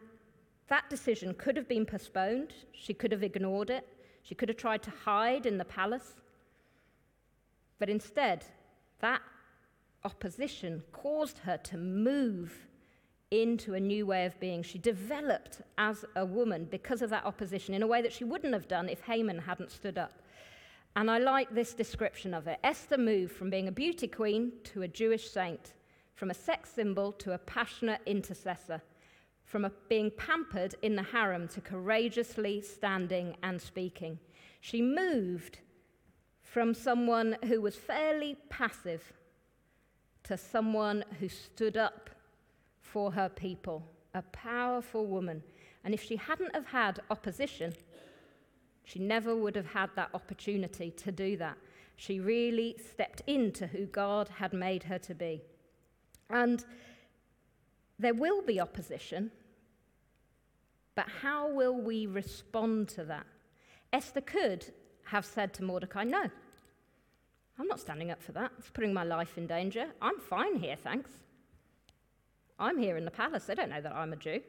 that 0.69 0.91
decision 0.91 1.33
could 1.33 1.57
have 1.57 1.71
been 1.71 1.87
postponed. 1.87 2.53
She 2.73 2.93
could 2.93 3.11
have 3.11 3.23
ignored 3.23 3.71
it. 3.71 3.89
She 4.25 4.35
could 4.35 4.51
have 4.51 4.59
tried 4.59 4.83
to 4.83 4.91
hide 4.91 5.47
in 5.47 5.57
the 5.57 5.65
palace. 5.65 6.21
But 7.79 7.89
instead, 7.89 8.45
that 9.01 9.23
opposition 10.05 10.83
caused 10.93 11.39
her 11.39 11.57
to 11.57 11.79
move 11.79 12.67
into 13.33 13.75
a 13.75 13.81
new 13.81 14.05
way 14.05 14.27
of 14.27 14.39
being. 14.39 14.63
She 14.63 14.79
developed 14.79 15.63
as 15.79 16.05
a 16.15 16.25
woman 16.25 16.69
because 16.71 17.01
of 17.01 17.11
that 17.11 17.25
opposition 17.25 17.73
in 17.73 17.83
a 17.83 17.87
way 17.87 18.03
that 18.03 18.13
she 18.13 18.25
wouldn't 18.25 18.53
have 18.53 18.69
done 18.69 18.89
if 18.91 19.01
Haman 19.01 19.39
hadn't 19.39 19.71
stood 19.71 19.97
up. 19.97 20.21
And 20.95 21.11
I 21.11 21.17
like 21.17 21.55
this 21.55 21.73
description 21.73 22.35
of 22.35 22.47
it. 22.47 22.59
Esther 22.63 22.99
moved 22.99 23.33
from 23.33 23.49
being 23.49 23.69
a 23.69 23.73
beauty 23.73 24.07
queen 24.07 24.53
to 24.65 24.83
a 24.83 24.89
Jewish 24.89 25.31
saint, 25.31 25.73
from 26.15 26.31
a 26.31 26.35
sex 26.35 26.69
symbol 26.69 27.13
to 27.13 27.33
a 27.33 27.39
passionate 27.39 28.03
intercessor, 28.05 28.83
from 29.45 29.65
a, 29.65 29.73
being 29.89 30.11
pampered 30.19 30.75
in 30.83 30.95
the 30.95 31.03
harem 31.03 31.49
to 31.49 31.63
courageously 31.63 32.61
standing 32.61 33.35
and 33.43 33.61
speaking. 33.61 34.19
She 34.61 34.83
moved 34.83 35.61
from 36.43 36.75
someone 36.75 37.39
who 37.47 37.63
was 37.63 37.77
fairly 37.77 38.37
passive 38.51 39.15
to 40.25 40.37
someone 40.37 41.03
who 41.19 41.29
stood 41.31 41.79
up 41.79 42.11
for 42.93 43.11
her 43.11 43.31
people, 43.31 43.83
a 44.13 44.21
powerful 44.21 45.07
woman. 45.07 45.43
And 45.83 45.95
if 45.95 46.03
she 46.03 46.17
hadn't 46.17 46.55
have 46.55 46.67
had 46.67 47.01
opposition, 47.11 47.73
she 48.85 48.99
never 48.99 49.35
would 49.35 49.57
have 49.57 49.67
had 49.67 49.89
that 49.97 50.11
opportunity 50.13 50.91
to 50.91 51.11
do 51.11 51.39
that. 51.39 51.57
She 51.97 52.21
really 52.21 52.77
stepped 52.91 53.23
into 53.27 53.67
who 53.67 53.87
God 53.87 54.29
had 54.29 54.53
made 54.53 54.83
her 54.85 54.99
to 54.99 55.15
be. 55.15 55.41
And 56.29 56.63
there 57.99 58.15
will 58.15 58.43
be 58.43 58.61
opposition, 58.61 59.31
but 60.95 61.07
how 61.23 61.51
will 61.51 61.81
we 61.81 62.07
respond 62.07 62.89
to 62.91 63.05
that? 63.05 63.27
Esther 63.93 64.21
could 64.21 64.67
have 65.05 65.25
said 65.25 65.55
to 65.55 65.65
Mordecai, 65.65 66.05
No, 66.05 66.25
I'm 67.59 67.69
not 67.69 67.81
standing 67.81 68.11
up 68.11 68.23
for 68.23 68.33
that. 68.33 68.51
It's 68.59 68.71
putting 68.71 68.93
my 68.93 69.05
life 69.05 69.39
in 69.39 69.47
danger. 69.47 69.87
I'm 70.03 70.19
fine 70.19 70.57
here, 70.57 70.77
thanks. 70.77 71.11
I'm 72.59 72.79
here 72.79 72.97
in 72.97 73.05
the 73.05 73.11
palace. 73.11 73.45
They 73.45 73.55
don't 73.55 73.71
know 73.71 73.81
that 73.81 73.95
I'm 73.95 74.13
a 74.13 74.17
Jew. 74.17 74.41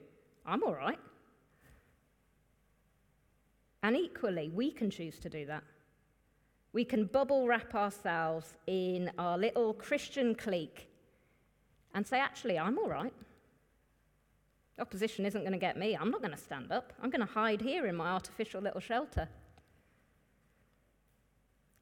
I'm 0.46 0.64
all 0.64 0.76
right. 0.76 1.00
And 3.82 3.96
equally, 3.96 4.50
we 4.50 4.72
can 4.72 4.90
choose 4.90 5.20
to 5.20 5.30
do 5.30 5.46
that. 5.46 5.64
We 6.72 6.86
can 6.86 7.06
bubble 7.06 7.48
wrap 7.48 7.76
ourselves 7.76 8.54
in 8.66 9.12
our 9.18 9.38
little 9.38 9.74
Christian 9.74 10.34
clique 10.34 10.88
and 11.94 12.06
say, 12.06 12.20
actually, 12.20 12.58
I'm 12.58 12.80
all 12.80 12.90
right. 12.90 13.14
Opposition 14.80 15.26
isn't 15.26 15.42
going 15.42 15.54
to 15.54 15.60
get 15.60 15.78
me. 15.78 15.96
I'm 15.96 16.10
not 16.10 16.22
going 16.22 16.34
to 16.34 16.38
stand 16.38 16.72
up. 16.72 16.94
I'm 17.02 17.12
going 17.12 17.26
to 17.26 17.32
hide 17.32 17.62
here 17.62 17.86
in 17.86 17.96
my 17.96 18.08
artificial 18.08 18.62
little 18.62 18.80
shelter. 18.80 19.30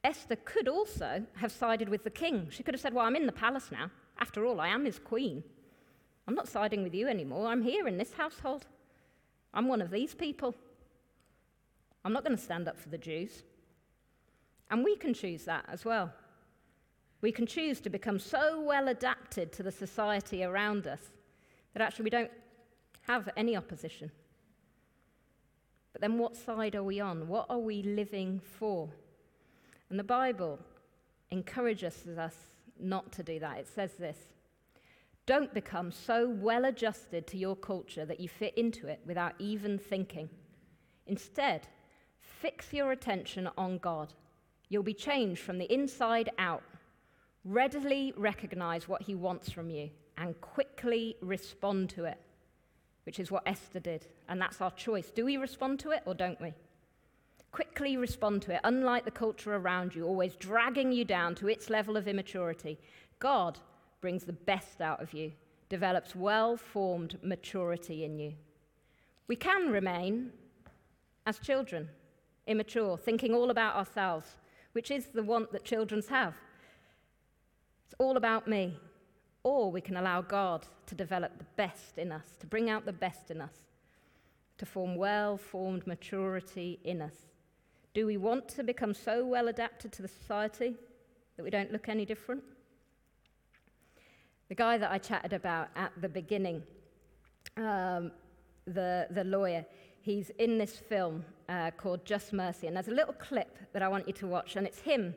Esther 0.03 0.35
could 0.35 0.67
also 0.67 1.23
have 1.35 1.51
sided 1.51 1.87
with 1.87 2.03
the 2.03 2.09
king. 2.09 2.47
She 2.49 2.63
could 2.63 2.73
have 2.73 2.81
said, 2.81 2.93
Well, 2.93 3.05
I'm 3.05 3.15
in 3.15 3.27
the 3.27 3.31
palace 3.31 3.71
now. 3.71 3.91
After 4.19 4.45
all, 4.45 4.59
I 4.59 4.67
am 4.67 4.83
his 4.83 4.99
queen. 4.99 5.43
I'm 6.31 6.35
not 6.35 6.47
siding 6.47 6.81
with 6.81 6.95
you 6.95 7.09
anymore. 7.09 7.47
I'm 7.47 7.61
here 7.61 7.89
in 7.89 7.97
this 7.97 8.13
household. 8.13 8.65
I'm 9.53 9.67
one 9.67 9.81
of 9.81 9.91
these 9.91 10.15
people. 10.15 10.55
I'm 12.05 12.13
not 12.13 12.23
going 12.23 12.37
to 12.37 12.41
stand 12.41 12.69
up 12.69 12.79
for 12.79 12.87
the 12.87 12.97
Jews. 12.97 13.43
And 14.69 14.81
we 14.81 14.95
can 14.95 15.13
choose 15.13 15.43
that 15.43 15.65
as 15.67 15.83
well. 15.83 16.13
We 17.19 17.33
can 17.33 17.45
choose 17.45 17.81
to 17.81 17.89
become 17.89 18.17
so 18.17 18.61
well 18.61 18.87
adapted 18.87 19.51
to 19.51 19.61
the 19.61 19.73
society 19.73 20.45
around 20.45 20.87
us 20.87 21.01
that 21.73 21.81
actually 21.81 22.03
we 22.05 22.11
don't 22.11 22.31
have 23.07 23.27
any 23.35 23.57
opposition. 23.57 24.09
But 25.91 25.99
then 25.99 26.17
what 26.17 26.37
side 26.37 26.75
are 26.75 26.83
we 26.83 27.01
on? 27.01 27.27
What 27.27 27.47
are 27.49 27.59
we 27.59 27.83
living 27.83 28.39
for? 28.57 28.87
And 29.89 29.99
the 29.99 30.05
Bible 30.05 30.59
encourages 31.29 32.07
us 32.17 32.37
not 32.79 33.11
to 33.11 33.21
do 33.21 33.37
that. 33.39 33.57
It 33.57 33.67
says 33.67 33.95
this 33.99 34.15
Don't 35.31 35.53
become 35.53 35.93
so 35.93 36.27
well 36.27 36.65
adjusted 36.65 37.25
to 37.27 37.37
your 37.37 37.55
culture 37.55 38.03
that 38.03 38.19
you 38.19 38.27
fit 38.27 38.53
into 38.57 38.87
it 38.87 38.99
without 39.05 39.33
even 39.39 39.77
thinking. 39.77 40.29
Instead, 41.07 41.69
fix 42.19 42.73
your 42.73 42.91
attention 42.91 43.49
on 43.57 43.77
God. 43.77 44.13
You'll 44.67 44.83
be 44.83 44.93
changed 44.93 45.39
from 45.39 45.57
the 45.57 45.73
inside 45.73 46.31
out. 46.37 46.63
Readily 47.45 48.13
recognize 48.17 48.89
what 48.89 49.03
He 49.03 49.15
wants 49.15 49.49
from 49.49 49.69
you 49.69 49.89
and 50.17 50.35
quickly 50.41 51.15
respond 51.21 51.91
to 51.91 52.03
it, 52.03 52.19
which 53.05 53.17
is 53.17 53.31
what 53.31 53.43
Esther 53.45 53.79
did. 53.79 54.07
And 54.27 54.41
that's 54.41 54.59
our 54.59 54.71
choice. 54.71 55.11
Do 55.11 55.23
we 55.23 55.37
respond 55.37 55.79
to 55.79 55.91
it 55.91 56.03
or 56.05 56.13
don't 56.13 56.41
we? 56.41 56.53
Quickly 57.53 57.95
respond 57.95 58.41
to 58.41 58.55
it, 58.55 58.59
unlike 58.65 59.05
the 59.05 59.11
culture 59.11 59.55
around 59.55 59.95
you, 59.95 60.05
always 60.05 60.35
dragging 60.35 60.91
you 60.91 61.05
down 61.05 61.35
to 61.35 61.47
its 61.47 61.69
level 61.69 61.95
of 61.95 62.09
immaturity. 62.09 62.77
God 63.19 63.59
brings 64.01 64.25
the 64.25 64.33
best 64.33 64.81
out 64.81 65.01
of 65.01 65.13
you, 65.13 65.31
develops 65.69 66.15
well 66.15 66.57
formed 66.57 67.17
maturity 67.23 68.03
in 68.03 68.19
you. 68.19 68.33
We 69.27 69.35
can 69.35 69.69
remain 69.69 70.31
as 71.25 71.39
children, 71.39 71.87
immature, 72.47 72.97
thinking 72.97 73.33
all 73.33 73.51
about 73.51 73.75
ourselves, 73.75 74.35
which 74.73 74.91
is 74.91 75.05
the 75.05 75.23
want 75.23 75.51
that 75.51 75.63
children 75.63 76.01
have. 76.09 76.35
It's 77.85 77.95
all 77.99 78.17
about 78.17 78.47
me. 78.47 78.77
Or 79.43 79.71
we 79.71 79.81
can 79.81 79.97
allow 79.97 80.21
God 80.21 80.67
to 80.85 80.95
develop 80.95 81.37
the 81.37 81.45
best 81.55 81.97
in 81.97 82.11
us, 82.11 82.35
to 82.39 82.47
bring 82.47 82.69
out 82.69 82.85
the 82.85 82.93
best 82.93 83.31
in 83.31 83.41
us, 83.41 83.53
to 84.57 84.65
form 84.65 84.95
well 84.95 85.37
formed 85.37 85.87
maturity 85.87 86.79
in 86.83 87.01
us. 87.01 87.15
Do 87.93 88.05
we 88.05 88.17
want 88.17 88.47
to 88.49 88.63
become 88.63 88.93
so 88.93 89.25
well 89.25 89.47
adapted 89.47 89.91
to 89.93 90.01
the 90.01 90.07
society 90.07 90.75
that 91.35 91.43
we 91.43 91.49
don't 91.49 91.71
look 91.71 91.89
any 91.89 92.05
different? 92.05 92.43
The 94.51 94.55
guy 94.55 94.77
that 94.79 94.91
I 94.91 94.97
chatted 94.97 95.31
about 95.31 95.69
at 95.77 95.93
the 96.01 96.09
beginning, 96.09 96.61
um, 97.55 98.11
the, 98.65 99.07
the 99.09 99.23
lawyer, 99.23 99.65
he's 100.01 100.29
in 100.39 100.57
this 100.57 100.75
film 100.75 101.23
uh, 101.47 101.71
called 101.77 102.03
Just 102.03 102.33
Mercy. 102.33 102.67
And 102.67 102.75
there's 102.75 102.89
a 102.89 102.93
little 102.93 103.13
clip 103.13 103.57
that 103.71 103.81
I 103.81 103.87
want 103.87 104.07
you 104.07 104.13
to 104.15 104.27
watch, 104.27 104.57
and 104.57 104.67
it's 104.67 104.81
him, 104.81 105.15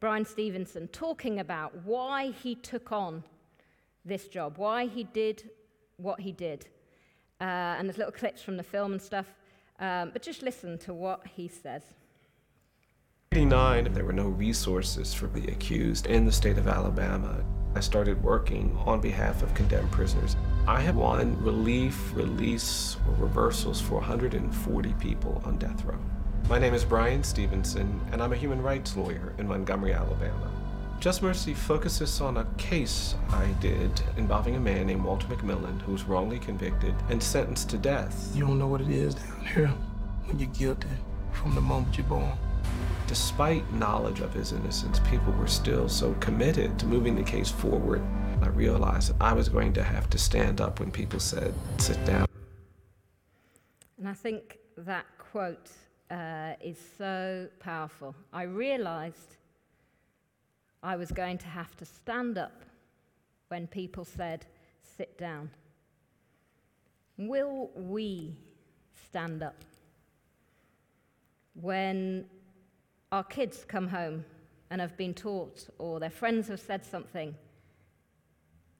Bryan 0.00 0.24
Stevenson, 0.24 0.88
talking 0.88 1.40
about 1.40 1.76
why 1.84 2.30
he 2.30 2.54
took 2.54 2.90
on 2.90 3.22
this 4.06 4.28
job, 4.28 4.56
why 4.56 4.86
he 4.86 5.04
did 5.04 5.50
what 5.98 6.18
he 6.18 6.32
did. 6.32 6.66
Uh, 7.38 7.76
and 7.76 7.86
there's 7.86 7.98
little 7.98 8.10
clips 8.10 8.40
from 8.40 8.56
the 8.56 8.62
film 8.62 8.92
and 8.92 9.02
stuff. 9.02 9.26
Um, 9.78 10.08
but 10.10 10.22
just 10.22 10.40
listen 10.40 10.78
to 10.78 10.94
what 10.94 11.26
he 11.26 11.48
says. 11.48 11.82
1989, 13.32 13.92
there 13.92 14.06
were 14.06 14.14
no 14.14 14.28
resources 14.28 15.12
for 15.12 15.26
the 15.26 15.48
accused 15.48 16.06
in 16.06 16.24
the 16.24 16.32
state 16.32 16.56
of 16.56 16.66
Alabama. 16.66 17.44
I 17.74 17.80
started 17.80 18.22
working 18.22 18.76
on 18.84 19.00
behalf 19.00 19.42
of 19.42 19.54
condemned 19.54 19.92
prisoners. 19.92 20.36
I 20.66 20.80
have 20.80 20.96
won 20.96 21.40
relief, 21.42 22.12
release, 22.14 22.96
or 23.06 23.14
reversals 23.14 23.80
for 23.80 23.94
140 23.94 24.92
people 24.94 25.40
on 25.44 25.56
death 25.56 25.84
row. 25.84 25.98
My 26.48 26.58
name 26.58 26.74
is 26.74 26.84
Bryan 26.84 27.22
Stevenson, 27.22 28.00
and 28.10 28.20
I'm 28.20 28.32
a 28.32 28.36
human 28.36 28.60
rights 28.60 28.96
lawyer 28.96 29.34
in 29.38 29.46
Montgomery, 29.46 29.92
Alabama. 29.92 30.50
Just 30.98 31.22
Mercy 31.22 31.54
focuses 31.54 32.20
on 32.20 32.38
a 32.38 32.46
case 32.58 33.14
I 33.30 33.46
did 33.60 34.02
involving 34.16 34.56
a 34.56 34.60
man 34.60 34.88
named 34.88 35.04
Walter 35.04 35.28
McMillian 35.28 35.80
who 35.82 35.92
was 35.92 36.02
wrongly 36.02 36.40
convicted 36.40 36.94
and 37.08 37.22
sentenced 37.22 37.70
to 37.70 37.78
death. 37.78 38.32
You 38.34 38.46
don't 38.46 38.58
know 38.58 38.66
what 38.66 38.80
it 38.80 38.90
is 38.90 39.14
down 39.14 39.46
here 39.46 39.72
when 40.26 40.40
you're 40.40 40.50
guilty 40.50 40.88
from 41.32 41.54
the 41.54 41.60
moment 41.60 41.96
you're 41.96 42.06
born. 42.06 42.36
Despite 43.06 43.72
knowledge 43.72 44.20
of 44.20 44.32
his 44.32 44.52
innocence, 44.52 45.00
people 45.00 45.32
were 45.32 45.46
still 45.46 45.88
so 45.88 46.14
committed 46.14 46.78
to 46.78 46.86
moving 46.86 47.16
the 47.16 47.22
case 47.22 47.50
forward. 47.50 48.02
I 48.42 48.48
realized 48.48 49.12
I 49.20 49.32
was 49.32 49.48
going 49.48 49.72
to 49.74 49.82
have 49.82 50.08
to 50.10 50.18
stand 50.18 50.60
up 50.60 50.80
when 50.80 50.90
people 50.90 51.20
said, 51.20 51.52
sit 51.78 52.04
down. 52.04 52.26
And 53.98 54.08
I 54.08 54.14
think 54.14 54.58
that 54.78 55.06
quote 55.18 55.70
uh, 56.10 56.54
is 56.62 56.78
so 56.96 57.48
powerful. 57.58 58.14
I 58.32 58.42
realized 58.44 59.36
I 60.82 60.96
was 60.96 61.10
going 61.10 61.38
to 61.38 61.46
have 61.46 61.76
to 61.76 61.84
stand 61.84 62.38
up 62.38 62.62
when 63.48 63.66
people 63.66 64.04
said, 64.04 64.46
sit 64.96 65.18
down. 65.18 65.50
Will 67.18 67.70
we 67.74 68.36
stand 68.94 69.42
up 69.42 69.56
when 71.54 72.24
our 73.12 73.24
kids 73.24 73.64
come 73.66 73.88
home 73.88 74.24
and 74.70 74.80
have 74.80 74.96
been 74.96 75.14
taught, 75.14 75.68
or 75.78 75.98
their 75.98 76.10
friends 76.10 76.48
have 76.48 76.60
said 76.60 76.84
something 76.84 77.34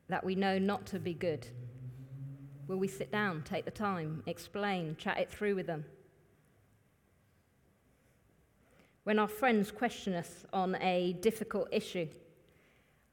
that 0.09 0.25
we 0.25 0.35
know 0.35 0.59
not 0.59 0.87
to 0.87 0.99
be 0.99 1.15
good? 1.15 1.47
Will 2.69 2.77
we 2.77 2.87
sit 2.87 3.11
down, 3.11 3.43
take 3.43 3.65
the 3.65 3.71
time, 3.73 4.23
explain, 4.27 4.97
chat 4.97 5.19
it 5.19 5.31
through 5.31 5.57
with 5.57 5.67
them? 5.67 5.85
When 9.03 9.19
our 9.19 9.29
friends 9.29 9.73
question 9.73 10.15
us 10.15 10.45
on 10.53 10.77
a 10.77 11.15
difficult 11.15 11.69
issue, 11.73 12.07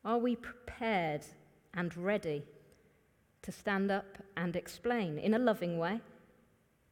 are 0.05 0.19
we 0.19 0.35
prepared 0.35 1.25
and 1.73 1.95
ready 1.97 2.43
to 3.41 3.51
stand 3.51 3.89
up 3.89 4.17
and 4.35 4.55
explain 4.55 5.17
in 5.17 5.33
a 5.33 5.39
loving 5.39 5.79
way, 5.79 6.01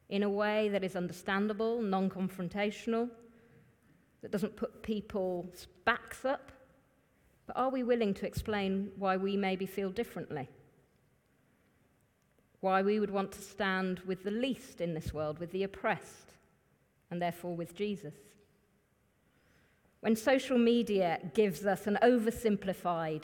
in 0.08 0.24
a 0.24 0.30
way 0.30 0.68
that 0.70 0.82
is 0.82 0.96
understandable, 0.96 1.80
non 1.82 2.10
confrontational, 2.10 3.10
that 4.26 4.32
doesn't 4.32 4.56
put 4.56 4.82
people's 4.82 5.68
backs 5.84 6.24
up? 6.24 6.50
But 7.46 7.56
are 7.56 7.70
we 7.70 7.84
willing 7.84 8.12
to 8.14 8.26
explain 8.26 8.90
why 8.96 9.16
we 9.16 9.36
maybe 9.36 9.66
feel 9.66 9.88
differently? 9.88 10.48
Why 12.58 12.82
we 12.82 12.98
would 12.98 13.12
want 13.12 13.30
to 13.32 13.40
stand 13.40 14.00
with 14.00 14.24
the 14.24 14.32
least 14.32 14.80
in 14.80 14.94
this 14.94 15.14
world, 15.14 15.38
with 15.38 15.52
the 15.52 15.62
oppressed, 15.62 16.32
and 17.08 17.22
therefore 17.22 17.54
with 17.54 17.76
Jesus? 17.76 18.14
When 20.00 20.16
social 20.16 20.58
media 20.58 21.20
gives 21.32 21.64
us 21.64 21.86
an 21.86 21.96
oversimplified, 22.02 23.22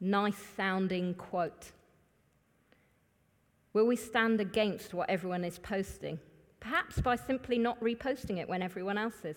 nice 0.00 0.42
sounding 0.56 1.14
quote, 1.14 1.70
will 3.72 3.86
we 3.86 3.94
stand 3.94 4.40
against 4.40 4.92
what 4.92 5.08
everyone 5.08 5.44
is 5.44 5.60
posting? 5.60 6.18
Perhaps 6.58 7.00
by 7.00 7.14
simply 7.14 7.58
not 7.58 7.80
reposting 7.80 8.38
it 8.38 8.48
when 8.48 8.60
everyone 8.60 8.98
else 8.98 9.24
is 9.24 9.36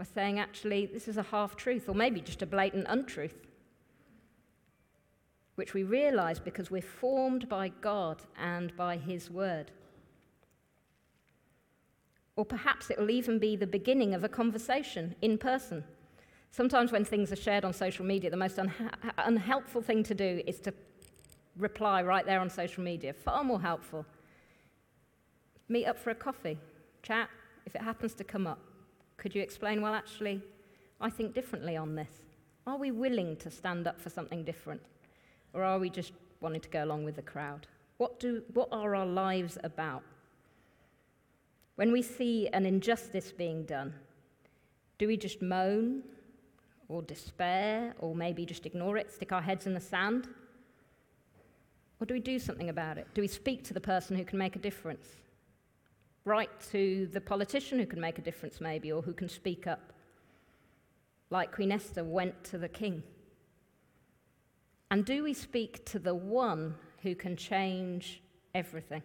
by 0.00 0.06
saying, 0.14 0.38
actually, 0.38 0.86
this 0.86 1.08
is 1.08 1.18
a 1.18 1.22
half 1.24 1.56
truth, 1.56 1.86
or 1.86 1.94
maybe 1.94 2.22
just 2.22 2.40
a 2.40 2.46
blatant 2.46 2.86
untruth, 2.88 3.34
which 5.56 5.74
we 5.74 5.82
realize 5.82 6.40
because 6.40 6.70
we're 6.70 6.80
formed 6.80 7.50
by 7.50 7.68
God 7.82 8.22
and 8.40 8.74
by 8.78 8.96
His 8.96 9.30
Word. 9.30 9.70
Or 12.34 12.46
perhaps 12.46 12.88
it 12.88 12.98
will 12.98 13.10
even 13.10 13.38
be 13.38 13.56
the 13.56 13.66
beginning 13.66 14.14
of 14.14 14.24
a 14.24 14.28
conversation 14.30 15.14
in 15.20 15.36
person. 15.36 15.84
Sometimes, 16.50 16.92
when 16.92 17.04
things 17.04 17.30
are 17.30 17.36
shared 17.36 17.66
on 17.66 17.74
social 17.74 18.06
media, 18.06 18.30
the 18.30 18.38
most 18.38 18.56
unha- 18.56 18.94
unhelpful 19.18 19.82
thing 19.82 20.02
to 20.04 20.14
do 20.14 20.40
is 20.46 20.60
to 20.60 20.72
reply 21.58 22.02
right 22.02 22.24
there 22.24 22.40
on 22.40 22.48
social 22.48 22.82
media. 22.82 23.12
Far 23.12 23.44
more 23.44 23.60
helpful. 23.60 24.06
Meet 25.68 25.84
up 25.84 25.98
for 25.98 26.08
a 26.08 26.14
coffee, 26.14 26.58
chat, 27.02 27.28
if 27.66 27.74
it 27.74 27.82
happens 27.82 28.14
to 28.14 28.24
come 28.24 28.46
up. 28.46 28.69
Could 29.20 29.34
you 29.34 29.42
explain, 29.42 29.82
well, 29.82 29.92
actually, 29.92 30.40
I 30.98 31.10
think 31.10 31.34
differently 31.34 31.76
on 31.76 31.94
this? 31.94 32.08
Are 32.66 32.78
we 32.78 32.90
willing 32.90 33.36
to 33.36 33.50
stand 33.50 33.86
up 33.86 34.00
for 34.00 34.08
something 34.08 34.44
different? 34.44 34.80
Or 35.52 35.62
are 35.62 35.78
we 35.78 35.90
just 35.90 36.12
wanting 36.40 36.62
to 36.62 36.70
go 36.70 36.84
along 36.84 37.04
with 37.04 37.16
the 37.16 37.22
crowd? 37.22 37.66
What, 37.98 38.18
do, 38.18 38.42
what 38.54 38.68
are 38.72 38.94
our 38.94 39.04
lives 39.04 39.58
about? 39.62 40.02
When 41.76 41.92
we 41.92 42.00
see 42.00 42.48
an 42.54 42.64
injustice 42.64 43.30
being 43.30 43.64
done, 43.64 43.92
do 44.96 45.06
we 45.06 45.18
just 45.18 45.42
moan 45.42 46.02
or 46.88 47.02
despair 47.02 47.94
or 47.98 48.14
maybe 48.14 48.46
just 48.46 48.64
ignore 48.64 48.96
it, 48.96 49.12
stick 49.12 49.32
our 49.32 49.42
heads 49.42 49.66
in 49.66 49.74
the 49.74 49.80
sand? 49.80 50.28
Or 52.00 52.06
do 52.06 52.14
we 52.14 52.20
do 52.20 52.38
something 52.38 52.70
about 52.70 52.96
it? 52.96 53.06
Do 53.12 53.20
we 53.20 53.28
speak 53.28 53.64
to 53.64 53.74
the 53.74 53.80
person 53.80 54.16
who 54.16 54.24
can 54.24 54.38
make 54.38 54.56
a 54.56 54.60
difference? 54.60 55.16
Write 56.24 56.50
to 56.70 57.08
the 57.12 57.20
politician 57.20 57.78
who 57.78 57.86
can 57.86 58.00
make 58.00 58.18
a 58.18 58.22
difference, 58.22 58.60
maybe, 58.60 58.92
or 58.92 59.02
who 59.02 59.12
can 59.12 59.28
speak 59.28 59.66
up. 59.66 59.92
Like 61.30 61.52
Queen 61.52 61.72
Esther 61.72 62.04
went 62.04 62.44
to 62.44 62.58
the 62.58 62.68
king. 62.68 63.02
And 64.90 65.04
do 65.04 65.22
we 65.22 65.32
speak 65.32 65.84
to 65.86 65.98
the 65.98 66.14
one 66.14 66.74
who 67.02 67.14
can 67.14 67.36
change 67.36 68.22
everything? 68.54 69.02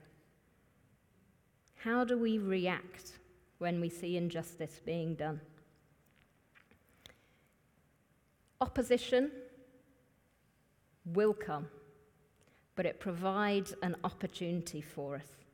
How 1.76 2.04
do 2.04 2.18
we 2.18 2.40
react 2.40 3.12
when 3.60 3.80
we 3.80 3.90
see 3.90 4.18
injustice 4.18 4.82
being 4.84 5.14
done? 5.16 5.40
Opposition 8.60 9.32
will 11.06 11.34
come, 11.34 11.68
but 12.76 12.88
it 12.88 13.00
provides 13.00 13.76
an 13.84 13.96
opportunity 14.04 14.82
for 14.82 15.16
us. 15.16 15.45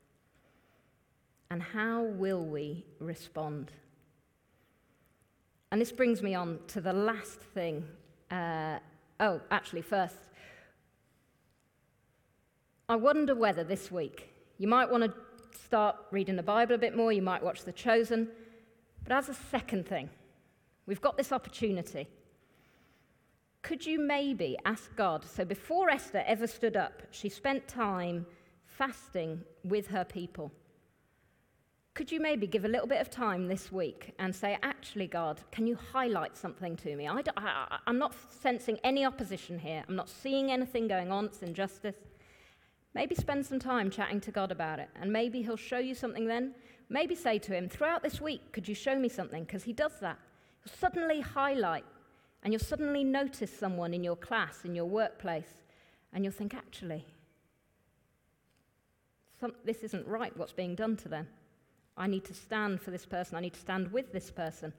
And 1.51 1.61
how 1.61 2.03
will 2.03 2.45
we 2.45 2.85
respond? 2.99 3.73
And 5.69 5.81
this 5.81 5.91
brings 5.91 6.23
me 6.23 6.33
on 6.33 6.59
to 6.67 6.79
the 6.79 6.93
last 6.93 7.41
thing. 7.41 7.85
Uh, 8.31 8.79
oh, 9.19 9.41
actually, 9.51 9.81
first, 9.81 10.15
I 12.87 12.95
wonder 12.95 13.35
whether 13.35 13.65
this 13.65 13.91
week 13.91 14.33
you 14.59 14.67
might 14.69 14.89
want 14.89 15.03
to 15.03 15.13
start 15.61 15.97
reading 16.09 16.37
the 16.37 16.43
Bible 16.43 16.75
a 16.75 16.77
bit 16.77 16.95
more, 16.95 17.11
you 17.11 17.21
might 17.21 17.43
watch 17.43 17.65
The 17.65 17.73
Chosen. 17.73 18.29
But 19.03 19.11
as 19.11 19.27
a 19.27 19.33
second 19.33 19.85
thing, 19.85 20.09
we've 20.85 21.01
got 21.01 21.17
this 21.17 21.33
opportunity. 21.33 22.07
Could 23.61 23.85
you 23.85 23.99
maybe 23.99 24.57
ask 24.63 24.95
God? 24.95 25.25
So 25.25 25.43
before 25.43 25.89
Esther 25.89 26.23
ever 26.25 26.47
stood 26.47 26.77
up, 26.77 27.01
she 27.11 27.27
spent 27.27 27.67
time 27.67 28.25
fasting 28.63 29.41
with 29.65 29.87
her 29.87 30.05
people. 30.05 30.53
Could 31.93 32.09
you 32.09 32.21
maybe 32.21 32.47
give 32.47 32.63
a 32.63 32.69
little 32.69 32.87
bit 32.87 33.01
of 33.01 33.09
time 33.09 33.47
this 33.47 33.69
week 33.69 34.13
and 34.17 34.33
say, 34.33 34.57
actually, 34.63 35.07
God, 35.07 35.41
can 35.51 35.67
you 35.67 35.77
highlight 35.91 36.37
something 36.37 36.77
to 36.77 36.95
me? 36.95 37.05
I 37.07 37.21
am 37.85 37.97
not 37.97 38.15
sensing 38.29 38.79
any 38.85 39.05
opposition 39.05 39.59
here. 39.59 39.83
I'm 39.89 39.97
not 39.97 40.07
seeing 40.07 40.51
anything 40.51 40.87
going 40.87 41.11
on. 41.11 41.25
It's 41.25 41.43
injustice. 41.43 41.97
Maybe 42.93 43.13
spend 43.13 43.45
some 43.45 43.59
time 43.59 43.89
chatting 43.89 44.21
to 44.21 44.31
God 44.31 44.51
about 44.51 44.79
it, 44.79 44.89
and 45.01 45.11
maybe 45.11 45.41
He'll 45.41 45.57
show 45.57 45.79
you 45.79 45.93
something 45.93 46.27
then. 46.27 46.53
Maybe 46.89 47.13
say 47.13 47.39
to 47.39 47.53
Him, 47.53 47.67
throughout 47.67 48.03
this 48.03 48.21
week, 48.21 48.53
could 48.53 48.67
you 48.67 48.75
show 48.75 48.97
me 48.97 49.09
something? 49.09 49.43
Because 49.43 49.63
He 49.63 49.73
does 49.73 49.99
that. 49.99 50.17
He'll 50.63 50.73
suddenly 50.77 51.19
highlight, 51.19 51.85
and 52.43 52.53
you'll 52.53 52.61
suddenly 52.61 53.03
notice 53.03 53.51
someone 53.51 53.93
in 53.93 54.03
your 54.03 54.15
class, 54.15 54.63
in 54.63 54.75
your 54.75 54.85
workplace, 54.85 55.61
and 56.13 56.23
you'll 56.23 56.33
think, 56.33 56.53
actually, 56.53 57.05
some, 59.39 59.53
this 59.65 59.83
isn't 59.83 60.07
right 60.07 60.35
what's 60.37 60.53
being 60.53 60.75
done 60.75 60.95
to 60.97 61.09
them. 61.09 61.27
I 61.97 62.07
need 62.07 62.25
to 62.25 62.33
stand 62.33 62.81
for 62.81 62.91
this 62.91 63.05
person. 63.05 63.35
I 63.37 63.41
need 63.41 63.53
to 63.53 63.59
stand 63.59 63.91
with 63.91 64.11
this 64.11 64.31
person. 64.31 64.73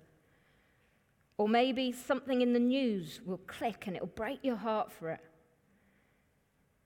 Or 1.38 1.48
maybe 1.48 1.92
something 1.92 2.40
in 2.40 2.53
the 2.53 2.59
news 2.59 3.20
will 3.25 3.40
click 3.46 3.85
and 3.87 3.96
it'll 3.96 4.09
break 4.09 4.40
your 4.42 4.57
heart 4.57 4.92
for 4.92 5.11
it. 5.11 5.20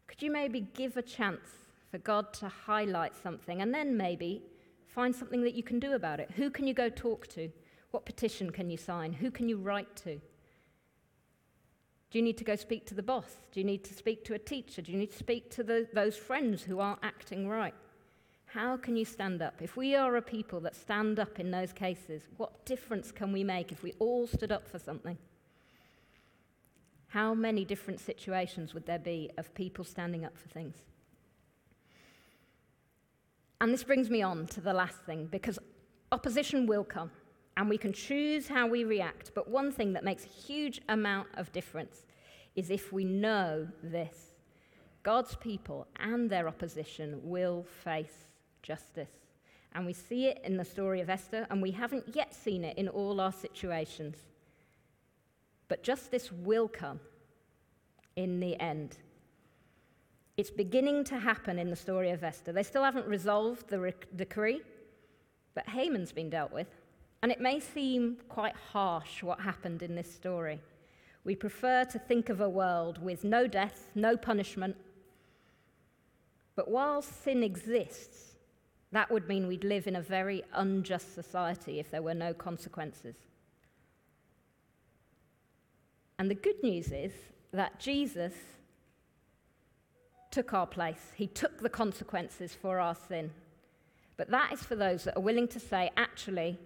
Could 0.06 0.22
you 0.22 0.30
maybe 0.30 0.60
give 0.74 0.96
a 0.96 1.02
chance 1.02 1.48
for 1.90 1.98
God 1.98 2.32
to 2.34 2.48
highlight 2.48 3.14
something 3.14 3.60
and 3.60 3.74
then 3.74 3.96
maybe 3.96 4.42
find 4.86 5.14
something 5.14 5.42
that 5.42 5.54
you 5.54 5.62
can 5.62 5.78
do 5.78 5.94
about 5.94 6.20
it? 6.20 6.30
Who 6.36 6.50
can 6.50 6.66
you 6.66 6.74
go 6.74 6.88
talk 6.88 7.26
to? 7.28 7.50
What 7.90 8.06
petition 8.06 8.50
can 8.50 8.70
you 8.70 8.76
sign? 8.76 9.12
Who 9.12 9.30
can 9.30 9.48
you 9.48 9.58
write 9.58 9.94
to? 9.96 10.20
Do 12.10 12.18
you 12.18 12.22
need 12.22 12.38
to 12.38 12.44
go 12.44 12.56
speak 12.56 12.86
to 12.86 12.94
the 12.94 13.02
boss? 13.02 13.36
Do 13.52 13.60
you 13.60 13.66
need 13.66 13.84
to 13.84 13.94
speak 13.94 14.24
to 14.24 14.34
a 14.34 14.38
teacher? 14.38 14.80
Do 14.80 14.92
you 14.92 14.98
need 14.98 15.10
to 15.10 15.18
speak 15.18 15.50
to 15.52 15.62
the, 15.62 15.88
those 15.92 16.16
friends 16.16 16.62
who 16.62 16.78
aren't 16.78 17.00
acting 17.02 17.48
right? 17.48 17.74
How 18.56 18.78
can 18.78 18.96
you 18.96 19.04
stand 19.04 19.42
up? 19.42 19.60
If 19.60 19.76
we 19.76 19.94
are 19.94 20.16
a 20.16 20.22
people 20.22 20.60
that 20.60 20.74
stand 20.74 21.20
up 21.20 21.38
in 21.38 21.50
those 21.50 21.74
cases, 21.74 22.22
what 22.38 22.64
difference 22.64 23.12
can 23.12 23.30
we 23.30 23.44
make 23.44 23.70
if 23.70 23.82
we 23.82 23.92
all 23.98 24.26
stood 24.26 24.50
up 24.50 24.66
for 24.66 24.78
something? 24.78 25.18
How 27.08 27.34
many 27.34 27.66
different 27.66 28.00
situations 28.00 28.72
would 28.72 28.86
there 28.86 28.98
be 28.98 29.30
of 29.36 29.54
people 29.54 29.84
standing 29.84 30.24
up 30.24 30.38
for 30.38 30.48
things? 30.48 30.76
And 33.60 33.74
this 33.74 33.84
brings 33.84 34.08
me 34.08 34.22
on 34.22 34.46
to 34.46 34.62
the 34.62 34.72
last 34.72 35.02
thing 35.04 35.26
because 35.26 35.58
opposition 36.10 36.66
will 36.66 36.84
come 36.84 37.10
and 37.58 37.68
we 37.68 37.76
can 37.76 37.92
choose 37.92 38.48
how 38.48 38.66
we 38.66 38.84
react. 38.84 39.32
But 39.34 39.50
one 39.50 39.70
thing 39.70 39.92
that 39.92 40.02
makes 40.02 40.24
a 40.24 40.28
huge 40.28 40.80
amount 40.88 41.28
of 41.34 41.52
difference 41.52 42.06
is 42.54 42.70
if 42.70 42.90
we 42.90 43.04
know 43.04 43.68
this 43.82 44.30
God's 45.02 45.36
people 45.36 45.86
and 46.00 46.30
their 46.30 46.48
opposition 46.48 47.20
will 47.22 47.62
face 47.84 48.24
justice. 48.66 49.10
And 49.74 49.86
we 49.86 49.92
see 49.92 50.26
it 50.26 50.40
in 50.42 50.56
the 50.56 50.64
story 50.64 51.00
of 51.00 51.10
Esther, 51.10 51.46
and 51.50 51.62
we 51.62 51.70
haven't 51.70 52.16
yet 52.16 52.34
seen 52.34 52.64
it 52.64 52.76
in 52.76 52.88
all 52.88 53.20
our 53.20 53.32
situations. 53.32 54.16
But 55.68 55.82
justice 55.82 56.32
will 56.32 56.68
come 56.68 57.00
in 58.16 58.40
the 58.40 58.58
end. 58.60 58.96
It's 60.36 60.50
beginning 60.50 61.04
to 61.04 61.18
happen 61.18 61.58
in 61.58 61.70
the 61.70 61.76
story 61.76 62.10
of 62.10 62.24
Esther. 62.24 62.52
They 62.52 62.62
still 62.62 62.84
haven't 62.84 63.06
resolved 63.06 63.68
the 63.68 63.92
decree, 64.14 64.62
but 65.54 65.68
Haman's 65.68 66.12
been 66.12 66.30
dealt 66.30 66.52
with. 66.52 66.68
And 67.22 67.32
it 67.32 67.40
may 67.40 67.60
seem 67.60 68.18
quite 68.28 68.54
harsh 68.72 69.22
what 69.22 69.40
happened 69.40 69.82
in 69.82 69.94
this 69.94 70.12
story. 70.12 70.60
We 71.24 71.34
prefer 71.34 71.84
to 71.84 71.98
think 71.98 72.28
of 72.28 72.40
a 72.40 72.48
world 72.48 73.02
with 73.02 73.24
no 73.24 73.46
death, 73.46 73.90
no 73.94 74.16
punishment. 74.16 74.76
But 76.54 76.70
while 76.70 77.02
sin 77.02 77.42
exists, 77.42 78.35
that 78.96 79.10
would 79.10 79.28
mean 79.28 79.46
we'd 79.46 79.64
live 79.64 79.86
in 79.86 79.96
a 79.96 80.00
very 80.00 80.42
unjust 80.54 81.14
society 81.14 81.78
if 81.78 81.90
there 81.90 82.02
were 82.02 82.14
no 82.14 82.32
consequences. 82.32 83.14
And 86.18 86.30
the 86.30 86.34
good 86.34 86.62
news 86.62 86.92
is 86.92 87.12
that 87.52 87.78
Jesus 87.78 88.32
took 90.30 90.54
our 90.54 90.66
place, 90.66 91.12
He 91.14 91.26
took 91.26 91.60
the 91.60 91.68
consequences 91.68 92.54
for 92.54 92.80
our 92.80 92.94
sin. 92.94 93.30
But 94.16 94.30
that 94.30 94.52
is 94.54 94.60
for 94.60 94.76
those 94.76 95.04
that 95.04 95.16
are 95.16 95.22
willing 95.22 95.48
to 95.48 95.60
say, 95.60 95.90
actually, 95.98 96.58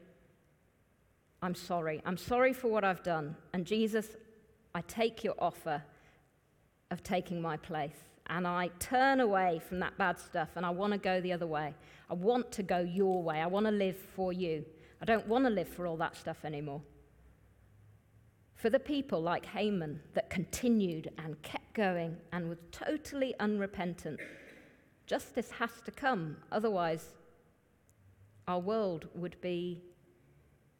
I'm 1.42 1.56
sorry. 1.56 2.00
I'm 2.04 2.16
sorry 2.16 2.52
for 2.52 2.68
what 2.68 2.84
I've 2.84 3.02
done. 3.02 3.34
And 3.52 3.66
Jesus, 3.66 4.06
I 4.72 4.82
take 4.82 5.24
your 5.24 5.34
offer 5.38 5.82
of 6.92 7.02
taking 7.02 7.42
my 7.42 7.56
place. 7.56 8.09
And 8.30 8.46
I 8.46 8.70
turn 8.78 9.18
away 9.18 9.60
from 9.68 9.80
that 9.80 9.98
bad 9.98 10.18
stuff 10.18 10.50
and 10.54 10.64
I 10.64 10.70
want 10.70 10.92
to 10.92 10.98
go 10.98 11.20
the 11.20 11.32
other 11.32 11.48
way. 11.48 11.74
I 12.08 12.14
want 12.14 12.52
to 12.52 12.62
go 12.62 12.78
your 12.78 13.22
way. 13.22 13.40
I 13.40 13.46
want 13.46 13.66
to 13.66 13.72
live 13.72 13.96
for 13.96 14.32
you. 14.32 14.64
I 15.02 15.04
don't 15.04 15.26
want 15.26 15.44
to 15.46 15.50
live 15.50 15.68
for 15.68 15.84
all 15.86 15.96
that 15.96 16.16
stuff 16.16 16.44
anymore. 16.44 16.80
For 18.54 18.70
the 18.70 18.78
people 18.78 19.20
like 19.20 19.46
Haman 19.46 20.00
that 20.14 20.30
continued 20.30 21.10
and 21.18 21.42
kept 21.42 21.74
going 21.74 22.18
and 22.32 22.48
was 22.48 22.58
totally 22.70 23.34
unrepentant, 23.40 24.20
justice 25.06 25.50
has 25.50 25.70
to 25.84 25.90
come. 25.90 26.36
Otherwise, 26.52 27.14
our 28.46 28.60
world 28.60 29.08
would 29.14 29.40
be 29.40 29.82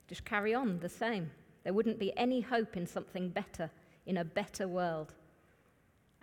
just 0.06 0.24
carry 0.24 0.54
on 0.54 0.78
the 0.78 0.88
same. 0.88 1.30
There 1.64 1.72
wouldn't 1.72 1.98
be 1.98 2.16
any 2.16 2.40
hope 2.40 2.76
in 2.76 2.86
something 2.86 3.28
better, 3.28 3.70
in 4.06 4.18
a 4.18 4.24
better 4.24 4.68
world. 4.68 5.14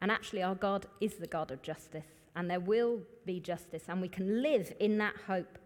And 0.02 0.12
actually, 0.12 0.44
our 0.44 0.56
God 0.56 0.86
is 1.02 1.16
the 1.16 1.28
God 1.28 1.52
of 1.52 1.62
justice, 1.62 2.06
and 2.36 2.50
there 2.50 2.60
will 2.60 3.02
be 3.26 3.40
justice, 3.40 3.84
and 3.88 4.00
we 4.02 4.08
can 4.08 4.42
live 4.42 4.72
in 4.80 4.98
that 5.00 5.16
hope. 5.26 5.58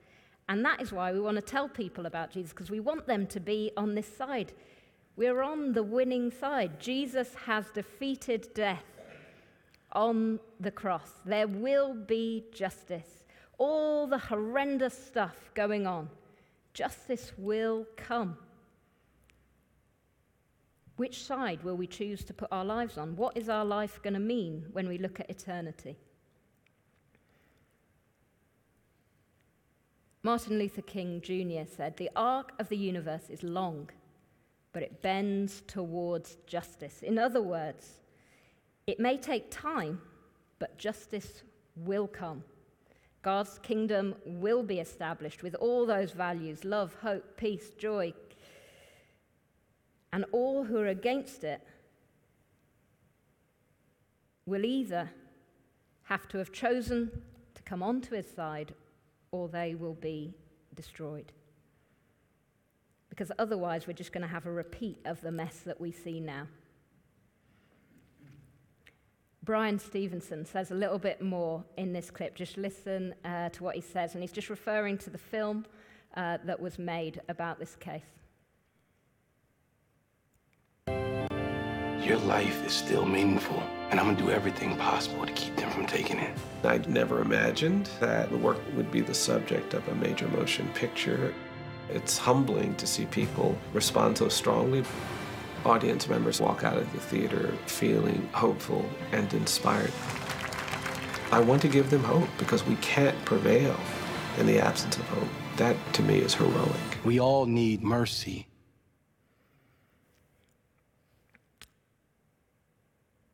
And 0.47 0.63
that 0.65 0.81
is 0.81 0.91
why 0.91 1.11
we 1.11 1.19
want 1.19 1.35
to 1.35 1.41
tell 1.41 1.67
people 1.67 2.05
about 2.05 2.31
Jesus, 2.31 2.51
because 2.51 2.71
we 2.71 2.79
want 2.79 3.07
them 3.07 3.27
to 3.27 3.39
be 3.39 3.71
on 3.75 3.95
this 3.95 4.07
side. 4.07 4.53
We're 5.17 5.41
on 5.41 5.73
the 5.73 5.83
winning 5.83 6.31
side. 6.31 6.79
Jesus 6.79 7.35
has 7.45 7.69
defeated 7.71 8.47
death 8.53 8.83
on 9.91 10.39
the 10.59 10.71
cross. 10.71 11.11
There 11.25 11.47
will 11.47 11.93
be 11.93 12.45
justice. 12.53 13.23
All 13.57 14.07
the 14.07 14.17
horrendous 14.17 14.97
stuff 14.97 15.51
going 15.53 15.85
on, 15.85 16.09
justice 16.73 17.33
will 17.37 17.85
come. 17.97 18.37
Which 21.01 21.23
side 21.23 21.63
will 21.63 21.77
we 21.77 21.87
choose 21.87 22.23
to 22.25 22.31
put 22.31 22.49
our 22.51 22.63
lives 22.63 22.95
on? 22.95 23.15
What 23.15 23.35
is 23.35 23.49
our 23.49 23.65
life 23.65 23.99
going 24.03 24.13
to 24.13 24.19
mean 24.19 24.67
when 24.71 24.87
we 24.87 24.99
look 24.99 25.19
at 25.19 25.31
eternity? 25.31 25.97
Martin 30.21 30.59
Luther 30.59 30.83
King 30.83 31.19
Jr. 31.19 31.67
said, 31.75 31.97
The 31.97 32.11
arc 32.15 32.51
of 32.59 32.69
the 32.69 32.77
universe 32.77 33.31
is 33.31 33.41
long, 33.41 33.89
but 34.73 34.83
it 34.83 35.01
bends 35.01 35.61
towards 35.65 36.37
justice. 36.45 37.01
In 37.01 37.17
other 37.17 37.41
words, 37.41 37.93
it 38.85 38.99
may 38.99 39.17
take 39.17 39.49
time, 39.49 39.99
but 40.59 40.77
justice 40.77 41.41
will 41.75 42.05
come. 42.05 42.43
God's 43.23 43.57
kingdom 43.63 44.13
will 44.23 44.61
be 44.61 44.79
established 44.79 45.41
with 45.41 45.55
all 45.55 45.87
those 45.87 46.11
values 46.11 46.63
love, 46.63 46.95
hope, 47.01 47.37
peace, 47.37 47.71
joy, 47.71 48.13
and 50.13 50.25
all 50.31 50.63
who 50.63 50.77
are 50.77 50.87
against 50.87 51.43
it 51.43 51.61
will 54.45 54.65
either 54.65 55.09
have 56.03 56.27
to 56.27 56.37
have 56.37 56.51
chosen 56.51 57.09
to 57.55 57.61
come 57.63 57.81
onto 57.81 58.15
his 58.15 58.29
side 58.29 58.73
or 59.31 59.47
they 59.47 59.75
will 59.75 59.93
be 59.93 60.35
destroyed. 60.75 61.31
Because 63.09 63.31
otherwise, 63.39 63.87
we're 63.87 63.93
just 63.93 64.11
going 64.11 64.21
to 64.21 64.27
have 64.27 64.45
a 64.45 64.51
repeat 64.51 64.99
of 65.05 65.21
the 65.21 65.31
mess 65.31 65.59
that 65.65 65.79
we 65.79 65.91
see 65.91 66.19
now. 66.19 66.47
Bryan 69.43 69.79
Stevenson 69.79 70.45
says 70.45 70.71
a 70.71 70.75
little 70.75 70.99
bit 70.99 71.21
more 71.21 71.63
in 71.77 71.93
this 71.93 72.11
clip. 72.11 72.35
Just 72.35 72.57
listen 72.57 73.15
uh, 73.25 73.49
to 73.49 73.63
what 73.63 73.75
he 73.75 73.81
says, 73.81 74.13
and 74.13 74.23
he's 74.23 74.31
just 74.31 74.49
referring 74.49 74.97
to 74.99 75.09
the 75.09 75.17
film 75.17 75.65
uh, 76.15 76.37
that 76.45 76.59
was 76.59 76.77
made 76.77 77.21
about 77.27 77.59
this 77.59 77.75
case. 77.75 78.03
Your 82.03 82.17
life 82.17 82.65
is 82.65 82.73
still 82.73 83.05
meaningful, 83.05 83.61
and 83.91 83.99
I'm 83.99 84.07
gonna 84.07 84.17
do 84.17 84.31
everything 84.31 84.75
possible 84.75 85.23
to 85.23 85.31
keep 85.33 85.55
them 85.55 85.69
from 85.69 85.85
taking 85.85 86.17
it. 86.17 86.35
I 86.63 86.79
never 86.87 87.21
imagined 87.21 87.91
that 87.99 88.31
the 88.31 88.37
work 88.37 88.57
would 88.75 88.91
be 88.91 89.01
the 89.01 89.13
subject 89.13 89.75
of 89.75 89.87
a 89.87 89.93
major 89.93 90.27
motion 90.29 90.67
picture. 90.73 91.31
It's 91.89 92.17
humbling 92.17 92.73
to 92.77 92.87
see 92.87 93.05
people 93.05 93.55
respond 93.71 94.17
so 94.17 94.29
strongly. 94.29 94.83
Audience 95.63 96.09
members 96.09 96.41
walk 96.41 96.63
out 96.63 96.77
of 96.77 96.91
the 96.91 96.99
theater 96.99 97.53
feeling 97.67 98.27
hopeful 98.33 98.83
and 99.11 99.31
inspired. 99.35 99.93
I 101.31 101.39
want 101.39 101.61
to 101.61 101.67
give 101.67 101.91
them 101.91 102.03
hope 102.03 102.29
because 102.39 102.65
we 102.65 102.77
can't 102.77 103.23
prevail 103.25 103.79
in 104.39 104.47
the 104.47 104.59
absence 104.59 104.97
of 104.97 105.07
hope. 105.09 105.29
That 105.57 105.75
to 105.93 106.01
me 106.01 106.17
is 106.17 106.33
heroic. 106.33 107.05
We 107.05 107.19
all 107.19 107.45
need 107.45 107.83
mercy. 107.83 108.47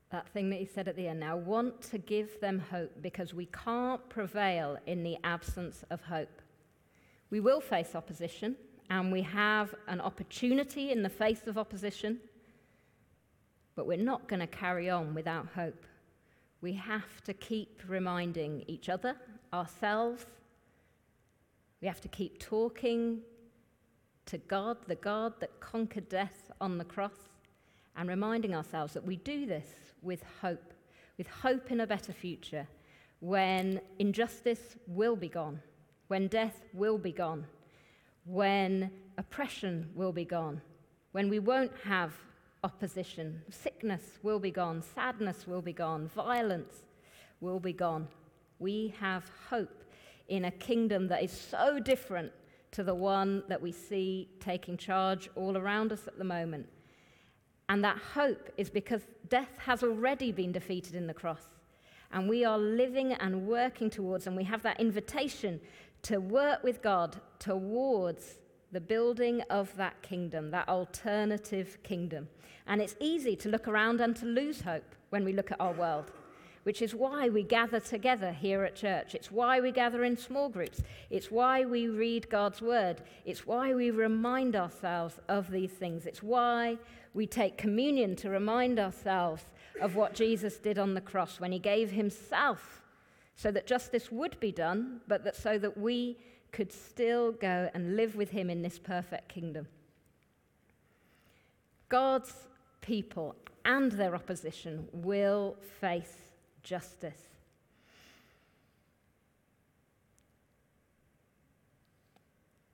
That 0.09 0.29
thing 0.29 0.49
that 0.49 0.57
he 0.57 0.65
said 0.65 0.87
at 0.87 0.95
the 0.95 1.07
end. 1.07 1.19
Now, 1.19 1.35
want 1.35 1.81
to 1.83 1.97
give 1.97 2.39
them 2.39 2.59
hope 2.59 3.01
because 3.01 3.33
we 3.33 3.47
can't 3.47 4.07
prevail 4.09 4.77
in 4.85 5.03
the 5.03 5.17
absence 5.23 5.83
of 5.89 6.01
hope. 6.01 6.41
We 7.29 7.41
will 7.41 7.59
face 7.59 7.93
opposition, 7.93 8.55
and 8.89 9.11
we 9.11 9.21
have 9.23 9.75
an 9.87 9.99
opportunity 9.99 10.91
in 10.91 11.03
the 11.03 11.09
face 11.09 11.45
of 11.45 11.57
opposition, 11.57 12.19
but 13.75 13.85
we're 13.85 13.97
not 13.97 14.27
going 14.29 14.39
to 14.39 14.47
carry 14.47 14.89
on 14.89 15.13
without 15.13 15.47
hope. 15.47 15.85
We 16.61 16.73
have 16.73 17.21
to 17.25 17.33
keep 17.33 17.81
reminding 17.87 18.63
each 18.67 18.87
other, 18.87 19.15
ourselves. 19.53 20.25
We 21.81 21.87
have 21.87 22.01
to 22.01 22.07
keep 22.07 22.39
talking 22.39 23.19
to 24.25 24.37
God, 24.37 24.77
the 24.87 24.95
God 24.95 25.33
that 25.41 25.59
conquered 25.59 26.07
death 26.07 26.49
on 26.61 26.77
the 26.77 26.85
cross, 26.85 27.29
and 27.97 28.07
reminding 28.07 28.55
ourselves 28.55 28.93
that 28.93 29.05
we 29.05 29.17
do 29.17 29.45
this 29.45 29.86
with 30.07 30.23
hope, 30.41 30.73
with 31.19 31.27
hope 31.27 31.71
in 31.71 31.81
a 31.81 31.85
better 31.85 32.13
future, 32.13 32.67
when 33.19 33.79
injustice 33.99 34.77
will 34.87 35.15
be 35.15 35.29
gone, 35.29 35.61
when 36.07 36.27
death 36.27 36.61
will 36.73 36.97
be 36.97 37.11
gone, 37.11 37.45
when 38.25 38.89
oppression 39.17 39.89
will 39.93 40.11
be 40.11 40.25
gone, 40.25 40.61
when 41.11 41.29
we 41.29 41.39
won't 41.39 41.73
have 41.83 42.13
opposition, 42.63 43.41
sickness 43.49 44.17
will 44.23 44.39
be 44.39 44.51
gone, 44.51 44.81
sadness 44.81 45.45
will 45.45 45.61
be 45.61 45.73
gone, 45.73 46.07
violence 46.07 46.83
will 47.41 47.59
be 47.59 47.73
gone. 47.73 48.07
We 48.59 48.95
have 48.99 49.29
hope 49.49 49.83
in 50.27 50.45
a 50.45 50.51
kingdom 50.51 51.07
that 51.07 51.23
is 51.23 51.31
so 51.31 51.79
different 51.79 52.31
to 52.71 52.83
the 52.83 52.95
one 52.95 53.43
that 53.47 53.61
we 53.61 53.71
see 53.71 54.29
taking 54.39 54.77
charge 54.77 55.29
all 55.35 55.57
around 55.57 55.91
us 55.91 56.07
at 56.07 56.17
the 56.17 56.23
moment. 56.23 56.67
And 57.69 57.83
that 57.83 57.97
hope 57.97 58.49
is 58.57 58.69
because 58.69 59.01
death 59.29 59.51
has 59.57 59.83
already 59.83 60.31
been 60.31 60.51
defeated 60.51 60.95
in 60.95 61.07
the 61.07 61.13
cross. 61.13 61.47
And 62.11 62.29
we 62.29 62.45
are 62.45 62.57
living 62.57 63.13
and 63.13 63.45
working 63.45 63.89
towards, 63.89 64.27
and 64.27 64.37
we 64.37 64.45
have 64.45 64.63
that 64.63 64.79
invitation 64.79 65.59
to 66.03 66.19
work 66.19 66.63
with 66.63 66.81
God 66.81 67.17
towards 67.39 68.39
the 68.71 68.79
building 68.79 69.41
of 69.49 69.75
that 69.75 70.01
kingdom, 70.01 70.51
that 70.51 70.69
alternative 70.69 71.77
kingdom. 71.83 72.29
And 72.65 72.81
it's 72.81 72.95
easy 72.99 73.35
to 73.37 73.49
look 73.49 73.67
around 73.67 73.99
and 74.01 74.15
to 74.17 74.25
lose 74.25 74.61
hope 74.61 74.95
when 75.09 75.25
we 75.25 75.33
look 75.33 75.51
at 75.51 75.59
our 75.59 75.73
world 75.73 76.11
which 76.67 76.81
is 76.81 76.93
why 76.93 77.29
we 77.29 77.43
gather 77.43 77.79
together 77.79 78.33
here 78.33 78.65
at 78.65 78.75
church. 78.75 79.15
It's 79.15 79.31
why 79.31 79.61
we 79.61 79.71
gather 79.71 80.03
in 80.03 80.17
small 80.17 80.49
groups. 80.49 80.83
It's 81.09 81.31
why 81.31 81.63
we 81.63 81.87
read 81.87 82.29
God's 82.29 82.61
word. 82.61 83.03
It's 83.23 83.47
why 83.47 83.73
we 83.73 83.89
remind 83.89 84.53
ourselves 84.53 85.17
of 85.29 85.49
these 85.49 85.71
things. 85.71 86.05
It's 86.05 86.21
why 86.21 86.77
we 87.13 87.25
take 87.25 87.57
communion 87.57 88.17
to 88.17 88.29
remind 88.29 88.79
ourselves 88.79 89.45
of 89.79 89.95
what 89.95 90.13
Jesus 90.13 90.57
did 90.57 90.77
on 90.77 90.93
the 90.93 90.99
cross 90.99 91.39
when 91.39 91.53
he 91.53 91.57
gave 91.57 91.91
himself 91.91 92.81
so 93.37 93.49
that 93.49 93.65
justice 93.65 94.11
would 94.11 94.37
be 94.41 94.51
done, 94.51 94.99
but 95.07 95.23
that 95.23 95.37
so 95.37 95.57
that 95.57 95.77
we 95.77 96.17
could 96.51 96.73
still 96.73 97.31
go 97.31 97.69
and 97.73 97.95
live 97.95 98.17
with 98.17 98.31
him 98.31 98.49
in 98.49 98.61
this 98.61 98.77
perfect 98.77 99.29
kingdom. 99.29 99.69
God's 101.87 102.33
people 102.81 103.37
and 103.63 103.93
their 103.93 104.13
opposition 104.13 104.89
will 104.91 105.55
face 105.79 106.27
justice. 106.67 107.21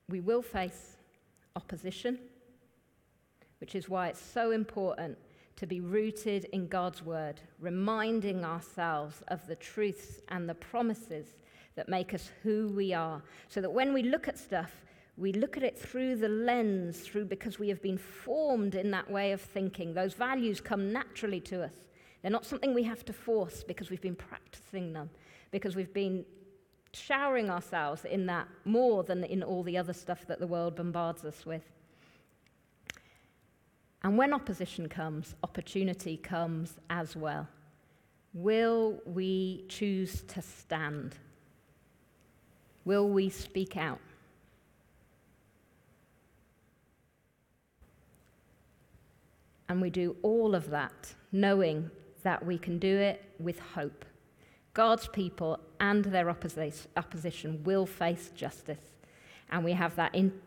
We 0.10 0.20
will 0.20 0.42
face 0.42 0.98
opposition, 1.56 2.18
which 3.60 3.76
is 3.76 3.88
why 3.88 4.08
it's 4.08 4.20
so 4.22 4.52
important 4.52 5.18
to 5.58 5.68
be 5.68 5.80
rooted 5.80 6.46
in 6.46 6.68
God's 6.68 7.04
word, 7.04 7.40
reminding 7.60 8.44
ourselves 8.44 9.22
of 9.28 9.46
the 9.46 9.56
truths 9.56 10.20
and 10.30 10.50
the 10.50 10.56
promises 10.56 11.28
that 11.76 11.88
make 11.88 12.16
us 12.16 12.32
who 12.42 12.70
we 12.76 12.94
are, 12.94 13.22
so 13.48 13.62
that 13.62 13.72
when 13.72 13.94
we 13.94 14.02
look 14.02 14.28
at 14.28 14.40
stuff, 14.40 14.84
we 15.18 15.32
look 15.34 15.56
at 15.56 15.64
it 15.64 15.78
through 15.78 16.16
the 16.16 16.30
lens, 16.30 17.02
through 17.02 17.26
because 17.26 17.60
we 17.60 17.70
have 17.70 17.82
been 17.84 18.00
formed 18.00 18.74
in 18.74 18.90
that 18.90 19.10
way 19.10 19.32
of 19.32 19.42
thinking. 19.42 19.94
Those 19.94 20.16
values 20.16 20.60
come 20.60 20.92
naturally 20.92 21.40
to 21.42 21.64
us. 21.64 21.74
They're 22.24 22.32
not 22.32 22.46
something 22.46 22.74
we 22.74 22.84
have 22.84 23.06
to 23.06 23.14
force 23.14 23.64
because 23.64 23.90
we've 23.90 24.02
been 24.02 24.16
practicing 24.16 24.94
them, 24.94 25.10
because 25.52 25.76
we've 25.76 25.94
been 25.94 26.26
showering 26.94 27.50
ourselves 27.50 28.06
in 28.06 28.26
that 28.28 28.48
more 28.64 29.04
than 29.04 29.26
in 29.26 29.44
all 29.44 29.62
the 29.62 29.78
other 29.78 29.94
stuff 29.94 30.26
that 30.28 30.40
the 30.40 30.48
world 30.48 30.78
bombards 30.78 31.26
us 31.26 31.46
with. 31.46 31.70
And 34.04 34.18
when 34.18 34.34
opposition 34.34 34.88
comes, 34.88 35.36
opportunity 35.44 36.16
comes 36.16 36.78
as 36.90 37.16
well. 37.16 37.48
Will 38.34 39.02
we 39.06 39.66
choose 39.68 40.22
to 40.30 40.42
stand? 40.42 41.16
Will 42.86 43.10
we 43.10 43.30
speak 43.30 43.76
out? 43.76 44.00
And 49.68 49.82
we 49.82 49.90
do 49.90 50.16
all 50.22 50.56
of 50.56 50.70
that 50.70 51.14
knowing 51.32 51.90
that 52.24 52.46
we 52.46 52.58
can 52.58 52.80
do 52.80 52.98
it 52.98 53.24
with 53.40 53.60
hope. 53.60 54.06
God's 54.74 55.08
people 55.08 55.60
and 55.80 56.04
their 56.06 56.30
opposition 56.30 57.64
will 57.64 57.86
face 57.86 58.32
justice. 58.36 58.80
And 59.52 59.64
we 59.64 59.74
have 59.74 59.96
that 59.98 60.16
in- 60.16 60.42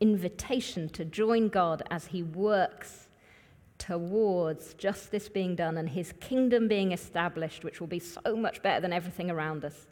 invitation 0.00 0.88
to 0.90 1.04
join 1.04 1.48
God 1.48 1.82
as 1.90 2.06
He 2.06 2.22
works 2.22 3.08
towards 3.78 4.74
justice 4.74 5.28
being 5.28 5.56
done 5.56 5.78
and 5.78 5.88
His 5.88 6.12
kingdom 6.20 6.68
being 6.68 6.92
established, 6.92 7.64
which 7.64 7.80
will 7.80 7.86
be 7.86 7.98
so 7.98 8.36
much 8.36 8.62
better 8.62 8.80
than 8.80 8.92
everything 8.92 9.30
around 9.30 9.64
us. 9.64 9.86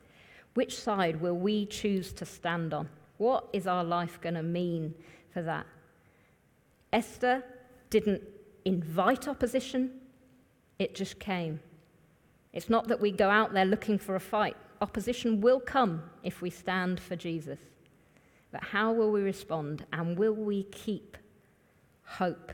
Which 0.54 0.78
side 0.78 1.20
will 1.20 1.36
we 1.36 1.64
choose 1.66 2.12
to 2.14 2.26
stand 2.26 2.74
on? 2.74 2.88
What 3.16 3.48
is 3.52 3.66
our 3.66 3.84
life 3.84 4.20
going 4.20 4.34
to 4.34 4.42
mean 4.42 4.94
for 5.32 5.42
that? 5.42 5.66
Esther 6.92 7.44
didn't 7.90 8.22
invite 8.64 9.28
opposition, 9.28 9.90
it 10.78 10.94
just 10.94 11.18
came. 11.18 11.60
It's 12.52 12.70
not 12.70 12.88
that 12.88 13.00
we 13.00 13.10
go 13.10 13.30
out 13.30 13.52
there 13.52 13.64
looking 13.64 13.98
for 13.98 14.16
a 14.16 14.20
fight. 14.20 14.56
Opposition 14.80 15.40
will 15.40 15.60
come 15.60 16.02
if 16.22 16.40
we 16.40 16.50
stand 16.50 17.00
for 17.00 17.16
Jesus. 17.16 17.58
But 18.50 18.64
how 18.64 18.92
will 18.92 19.10
we 19.10 19.20
respond? 19.20 19.84
And 19.92 20.18
will 20.18 20.34
we 20.34 20.64
keep 20.64 21.16
hope 22.04 22.52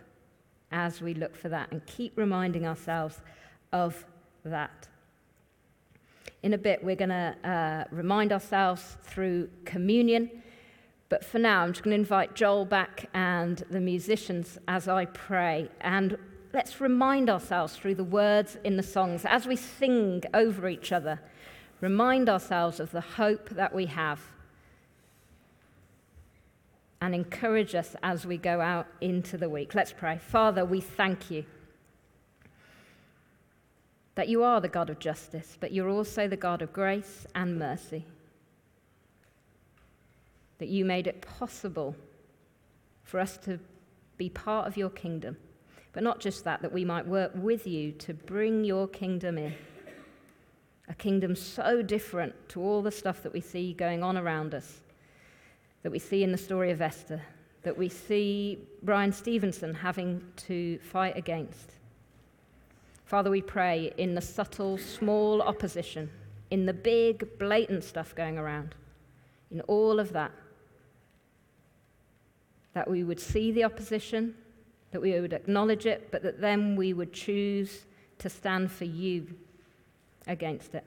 as 0.73 1.01
we 1.01 1.15
look 1.15 1.37
for 1.37 1.49
that 1.51 1.71
and 1.71 1.85
keep 1.87 2.17
reminding 2.17 2.67
ourselves 2.67 3.21
of 3.73 4.05
that? 4.45 4.89
In 6.43 6.55
a 6.55 6.59
bit, 6.59 6.83
we're 6.83 6.97
going 6.97 7.11
to 7.11 7.37
uh, 7.45 7.85
remind 7.91 8.33
ourselves 8.33 8.99
through 9.05 9.49
communion. 9.65 10.31
But 11.09 11.25
for 11.25 11.39
now, 11.39 11.63
I'm 11.63 11.73
just 11.73 11.85
going 11.85 11.95
to 11.95 12.01
invite 12.01 12.35
Joel 12.35 12.65
back 12.65 13.09
and 13.15 13.63
the 13.71 13.81
musicians 13.81 14.59
as 14.67 14.89
I 14.89 15.05
pray. 15.05 15.69
And 15.81 16.19
let's 16.55 16.81
remind 16.81 17.29
ourselves 17.29 17.77
through 17.77 17.97
the 17.97 18.05
words 18.05 18.57
in 18.63 18.77
the 18.77 18.83
songs, 18.83 19.25
as 19.25 19.45
we 19.45 19.57
sing 19.57 20.23
over 20.33 20.69
each 20.69 20.93
other, 20.93 21.21
remind 21.81 22.29
ourselves 22.29 22.79
of 22.79 22.93
the 22.93 23.01
hope 23.01 23.51
that 23.51 23.75
we 23.75 23.87
have 23.87 24.21
and 27.01 27.13
encourage 27.13 27.75
us 27.75 27.97
as 28.05 28.25
we 28.25 28.39
go 28.39 28.61
out 28.61 28.87
into 29.01 29.37
the 29.37 29.49
week. 29.49 29.75
Let's 29.75 29.93
pray. 29.93 30.19
Father, 30.19 30.65
we 30.65 30.81
thank 30.81 31.29
you 31.29 31.45
that 34.15 34.29
you 34.29 34.45
are 34.45 34.61
the 34.61 34.69
God 34.69 34.89
of 34.89 35.01
justice, 35.01 35.59
but 35.59 35.73
you're 35.73 35.91
also 35.91 36.29
the 36.29 36.37
God 36.37 36.63
of 36.63 36.73
grace 36.73 37.27
and 37.35 37.59
mercy. 37.59 38.07
That 40.59 40.69
you 40.69 40.85
made 40.85 41.09
it 41.09 41.21
possible 41.21 41.97
for 43.03 43.19
us 43.19 43.37
to 43.39 43.59
be 44.17 44.29
part 44.29 44.69
of 44.69 44.77
your 44.77 44.89
kingdom 44.89 45.37
but 45.95 46.03
not 46.03 46.21
just 46.21 46.45
that, 46.45 46.61
that 46.61 46.73
we 46.73 46.85
might 46.85 47.07
work 47.07 47.31
with 47.35 47.67
you 47.67 47.93
to 47.93 48.13
bring 48.13 48.65
your 48.65 48.89
kingdom 48.89 49.39
in. 49.39 49.55
A 50.89 50.95
kingdom 50.95 51.35
so 51.35 51.81
different 51.81 52.35
to 52.51 52.61
all 52.61 52.83
the 52.83 52.91
stuff 52.91 53.23
that 53.23 53.33
we 53.33 53.41
see 53.41 53.73
going 53.73 54.03
on 54.03 54.19
around 54.19 54.55
us, 54.55 54.81
that 55.83 55.93
we 55.93 55.99
see 55.99 56.23
in 56.23 56.33
the 56.33 56.37
story 56.37 56.73
of 56.73 56.83
Esther, 56.83 57.23
that 57.63 57.79
we 57.79 57.89
see 57.89 58.59
Bryan 58.83 59.13
Stevenson 59.13 59.73
having 59.73 60.23
to 60.37 60.79
fight 60.81 61.17
against. 61.17 61.71
Father, 63.07 63.31
we 63.31 63.41
pray 63.41 63.93
in 63.97 64.15
the 64.15 64.21
subtle, 64.21 64.77
small 64.77 65.41
opposition, 65.41 66.11
in 66.51 66.67
the 66.67 66.75
big, 66.75 67.39
blatant 67.39 67.85
stuff 67.85 68.15
going 68.15 68.37
around, 68.37 68.75
in 69.51 69.61
all 69.63 70.01
of 70.01 70.13
that, 70.13 70.33
that 72.75 72.91
we 72.91 73.05
would 73.05 73.21
see 73.21 73.53
the 73.53 73.63
opposition, 73.63 74.35
that 74.95 75.01
we 75.01 75.21
would 75.21 75.33
acknowledge 75.33 75.87
it, 75.87 76.07
but 76.13 76.23
that 76.23 76.41
then 76.41 76.77
we 76.77 76.93
would 76.93 77.13
choose 77.13 77.85
to 78.17 78.31
stand 78.31 78.71
for 78.71 78.85
you 78.85 79.27
against 80.29 80.73
it. 80.73 80.85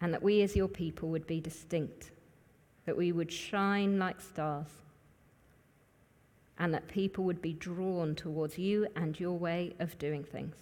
And 0.00 0.14
that 0.14 0.22
we 0.22 0.42
as 0.42 0.54
your 0.54 0.68
people 0.68 1.08
would 1.08 1.26
be 1.26 1.40
distinct, 1.40 2.12
that 2.86 2.96
we 2.96 3.10
would 3.10 3.32
shine 3.32 3.98
like 3.98 4.20
stars, 4.20 4.68
and 6.60 6.72
that 6.72 6.86
people 6.86 7.24
would 7.24 7.42
be 7.42 7.54
drawn 7.54 8.14
towards 8.14 8.56
you 8.56 8.86
and 8.94 9.18
your 9.18 9.36
way 9.36 9.74
of 9.80 9.98
doing 9.98 10.22
things. 10.22 10.54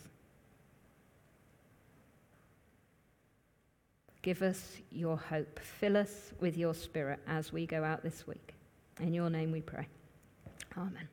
Give 4.23 4.41
us 4.41 4.79
your 4.91 5.19
hope. 5.19 5.61
Fill 5.61 5.99
us 5.99 6.33
with 6.41 6.57
your 6.57 6.73
spirit 6.73 7.21
as 7.27 7.53
we 7.53 7.67
go 7.67 7.85
out 7.85 8.03
this 8.03 8.27
week. 8.27 8.55
In 8.99 9.13
your 9.13 9.29
name 9.29 9.53
we 9.53 9.61
pray. 9.61 9.87
Amen. 10.77 11.12